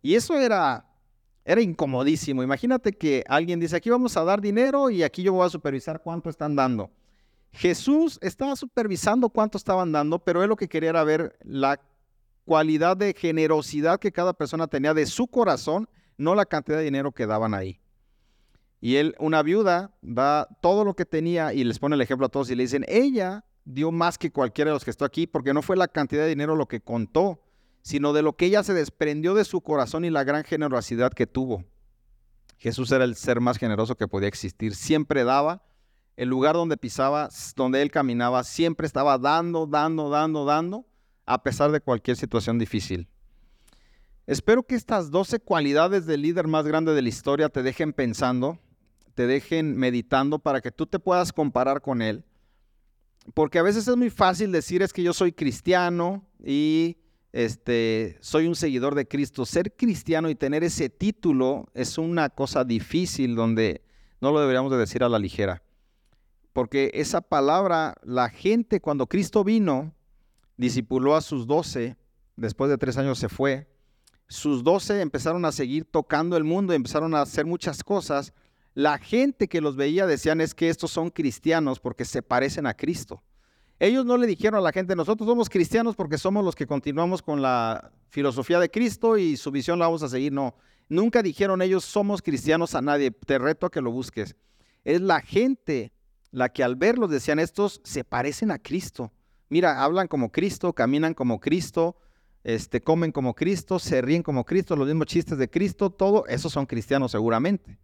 [0.00, 0.87] Y eso era
[1.48, 2.42] era incomodísimo.
[2.42, 6.02] Imagínate que alguien dice, aquí vamos a dar dinero y aquí yo voy a supervisar
[6.02, 6.90] cuánto están dando.
[7.52, 11.80] Jesús estaba supervisando cuánto estaban dando, pero él lo que quería era ver la
[12.44, 15.88] cualidad de generosidad que cada persona tenía de su corazón,
[16.18, 17.80] no la cantidad de dinero que daban ahí.
[18.82, 22.28] Y él, una viuda, da todo lo que tenía y les pone el ejemplo a
[22.28, 25.54] todos y le dicen, ella dio más que cualquiera de los que está aquí, porque
[25.54, 27.40] no fue la cantidad de dinero lo que contó,
[27.88, 31.26] sino de lo que ella se desprendió de su corazón y la gran generosidad que
[31.26, 31.64] tuvo.
[32.58, 34.74] Jesús era el ser más generoso que podía existir.
[34.74, 35.62] Siempre daba.
[36.14, 40.84] El lugar donde pisaba, donde él caminaba, siempre estaba dando, dando, dando, dando,
[41.24, 43.08] a pesar de cualquier situación difícil.
[44.26, 48.58] Espero que estas 12 cualidades del líder más grande de la historia te dejen pensando,
[49.14, 52.22] te dejen meditando para que tú te puedas comparar con él.
[53.32, 56.97] Porque a veces es muy fácil decir es que yo soy cristiano y
[57.32, 59.44] este, soy un seguidor de Cristo.
[59.44, 63.82] Ser cristiano y tener ese título es una cosa difícil donde
[64.20, 65.62] no lo deberíamos de decir a la ligera.
[66.52, 69.94] Porque esa palabra, la gente cuando Cristo vino,
[70.56, 71.96] discipuló a sus doce,
[72.36, 73.68] después de tres años se fue,
[74.28, 78.32] sus doce empezaron a seguir tocando el mundo, empezaron a hacer muchas cosas.
[78.74, 82.74] La gente que los veía decían es que estos son cristianos porque se parecen a
[82.74, 83.22] Cristo.
[83.80, 87.22] Ellos no le dijeron a la gente, nosotros somos cristianos porque somos los que continuamos
[87.22, 90.32] con la filosofía de Cristo y su visión la vamos a seguir.
[90.32, 90.56] No,
[90.88, 93.12] nunca dijeron ellos somos cristianos a nadie.
[93.12, 94.34] Te reto a que lo busques.
[94.84, 95.92] Es la gente
[96.30, 99.12] la que al verlos decían estos se parecen a Cristo.
[99.48, 101.96] Mira, hablan como Cristo, caminan como Cristo,
[102.44, 106.52] este, comen como Cristo, se ríen como Cristo, los mismos chistes de Cristo, todo, esos
[106.52, 107.78] son cristianos seguramente.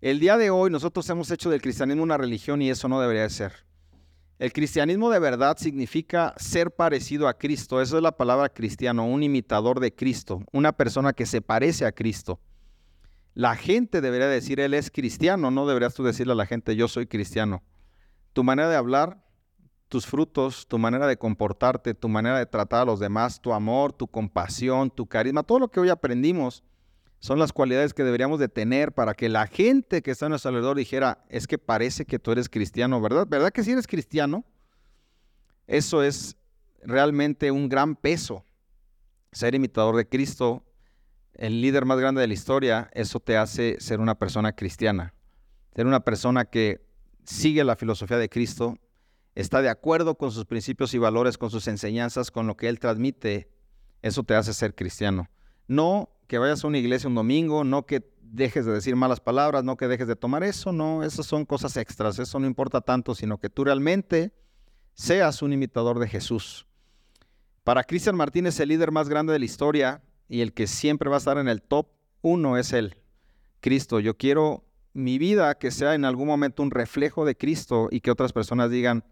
[0.00, 3.22] El día de hoy nosotros hemos hecho del cristianismo una religión y eso no debería
[3.22, 3.66] de ser.
[4.38, 7.80] El cristianismo de verdad significa ser parecido a Cristo.
[7.80, 11.92] Eso es la palabra cristiano, un imitador de Cristo, una persona que se parece a
[11.92, 12.38] Cristo.
[13.32, 16.86] La gente debería decir, Él es cristiano, no deberías tú decirle a la gente, yo
[16.86, 17.62] soy cristiano.
[18.34, 19.24] Tu manera de hablar,
[19.88, 23.94] tus frutos, tu manera de comportarte, tu manera de tratar a los demás, tu amor,
[23.94, 26.62] tu compasión, tu carisma, todo lo que hoy aprendimos
[27.18, 30.50] son las cualidades que deberíamos de tener para que la gente que está a nuestro
[30.50, 33.26] alrededor dijera, es que parece que tú eres cristiano, ¿verdad?
[33.28, 34.44] ¿Verdad que si eres cristiano?
[35.66, 36.36] Eso es
[36.82, 38.44] realmente un gran peso.
[39.32, 40.64] Ser imitador de Cristo,
[41.34, 45.14] el líder más grande de la historia, eso te hace ser una persona cristiana.
[45.74, 46.86] Ser una persona que
[47.24, 48.78] sigue la filosofía de Cristo,
[49.34, 52.78] está de acuerdo con sus principios y valores, con sus enseñanzas, con lo que Él
[52.78, 53.50] transmite,
[54.00, 55.28] eso te hace ser cristiano.
[55.66, 59.64] No que vayas a una iglesia un domingo, no que dejes de decir malas palabras,
[59.64, 63.14] no que dejes de tomar eso, no, esas son cosas extras, eso no importa tanto,
[63.14, 64.32] sino que tú realmente
[64.94, 66.66] seas un imitador de Jesús.
[67.64, 71.16] Para Cristian Martínez, el líder más grande de la historia y el que siempre va
[71.16, 71.88] a estar en el top
[72.22, 72.96] uno es Él,
[73.60, 74.00] Cristo.
[74.00, 78.10] Yo quiero mi vida que sea en algún momento un reflejo de Cristo y que
[78.10, 79.04] otras personas digan,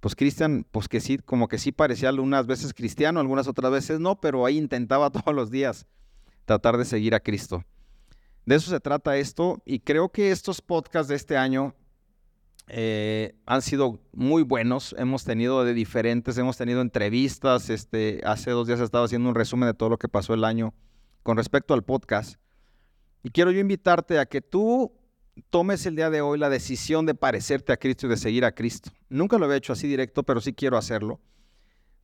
[0.00, 4.00] pues Cristian, pues que sí, como que sí parecía algunas veces cristiano, algunas otras veces
[4.00, 5.86] no, pero ahí intentaba todos los días
[6.46, 7.64] tratar de seguir a Cristo.
[8.46, 11.74] De eso se trata esto y creo que estos podcasts de este año
[12.68, 14.94] eh, han sido muy buenos.
[14.98, 17.70] Hemos tenido de diferentes, hemos tenido entrevistas.
[17.70, 20.44] Este, hace dos días he estado haciendo un resumen de todo lo que pasó el
[20.44, 20.74] año
[21.22, 22.40] con respecto al podcast.
[23.22, 24.92] Y quiero yo invitarte a que tú
[25.50, 28.52] tomes el día de hoy la decisión de parecerte a Cristo y de seguir a
[28.52, 28.90] Cristo.
[29.08, 31.20] Nunca lo había hecho así directo, pero sí quiero hacerlo.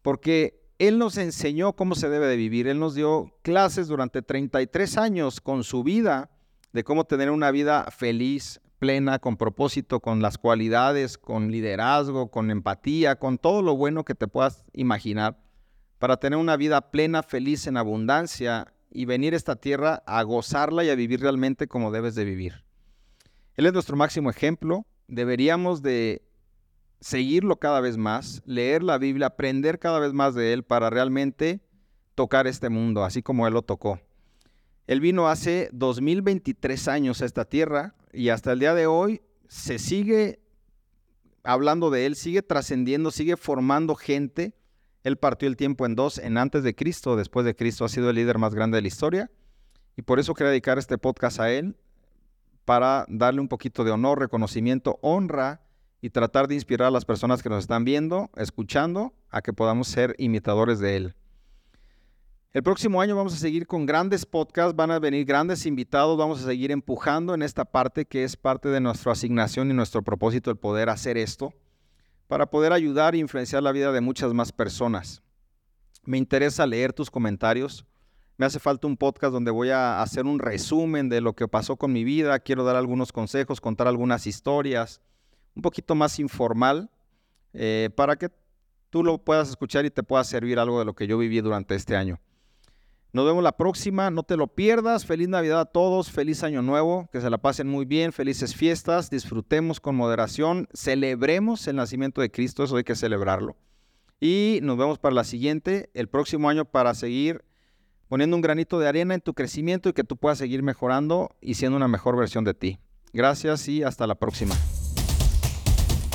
[0.02, 2.66] Porque Él nos enseñó cómo se debe de vivir.
[2.66, 6.30] Él nos dio clases durante 33 años con su vida
[6.72, 12.50] de cómo tener una vida feliz, plena, con propósito, con las cualidades, con liderazgo, con
[12.50, 15.38] empatía, con todo lo bueno que te puedas imaginar,
[15.98, 20.82] para tener una vida plena, feliz, en abundancia y venir a esta tierra a gozarla
[20.82, 22.64] y a vivir realmente como debes de vivir.
[23.54, 24.84] Él es nuestro máximo ejemplo.
[25.06, 26.22] Deberíamos de
[27.02, 31.60] seguirlo cada vez más, leer la Biblia, aprender cada vez más de Él para realmente
[32.14, 34.00] tocar este mundo, así como Él lo tocó.
[34.86, 39.80] Él vino hace 2023 años a esta tierra y hasta el día de hoy se
[39.80, 40.40] sigue
[41.42, 44.54] hablando de Él, sigue trascendiendo, sigue formando gente.
[45.02, 48.10] Él partió el tiempo en dos, en antes de Cristo, después de Cristo ha sido
[48.10, 49.30] el líder más grande de la historia.
[49.96, 51.76] Y por eso quiero dedicar este podcast a Él,
[52.64, 55.62] para darle un poquito de honor, reconocimiento, honra
[56.02, 59.86] y tratar de inspirar a las personas que nos están viendo, escuchando, a que podamos
[59.86, 61.14] ser imitadores de Él.
[62.52, 66.42] El próximo año vamos a seguir con grandes podcasts, van a venir grandes invitados, vamos
[66.42, 70.50] a seguir empujando en esta parte que es parte de nuestra asignación y nuestro propósito
[70.50, 71.54] el poder hacer esto,
[72.26, 75.22] para poder ayudar e influenciar la vida de muchas más personas.
[76.04, 77.86] Me interesa leer tus comentarios,
[78.36, 81.76] me hace falta un podcast donde voy a hacer un resumen de lo que pasó
[81.76, 82.40] con mi vida.
[82.40, 85.00] Quiero dar algunos consejos, contar algunas historias,
[85.54, 86.90] un poquito más informal,
[87.52, 88.30] eh, para que
[88.90, 91.74] tú lo puedas escuchar y te pueda servir algo de lo que yo viví durante
[91.74, 92.20] este año.
[93.12, 95.04] Nos vemos la próxima, no te lo pierdas.
[95.04, 99.10] Feliz Navidad a todos, feliz Año Nuevo, que se la pasen muy bien, felices fiestas,
[99.10, 103.56] disfrutemos con moderación, celebremos el nacimiento de Cristo, eso hay que celebrarlo.
[104.18, 107.44] Y nos vemos para la siguiente, el próximo año para seguir
[108.08, 111.54] poniendo un granito de arena en tu crecimiento y que tú puedas seguir mejorando y
[111.54, 112.78] siendo una mejor versión de ti.
[113.12, 114.54] Gracias y hasta la próxima.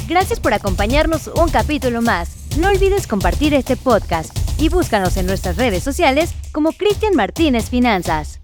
[0.07, 2.29] Gracias por acompañarnos un capítulo más.
[2.57, 8.39] No olvides compartir este podcast y búscanos en nuestras redes sociales como Cristian Martínez Finanzas.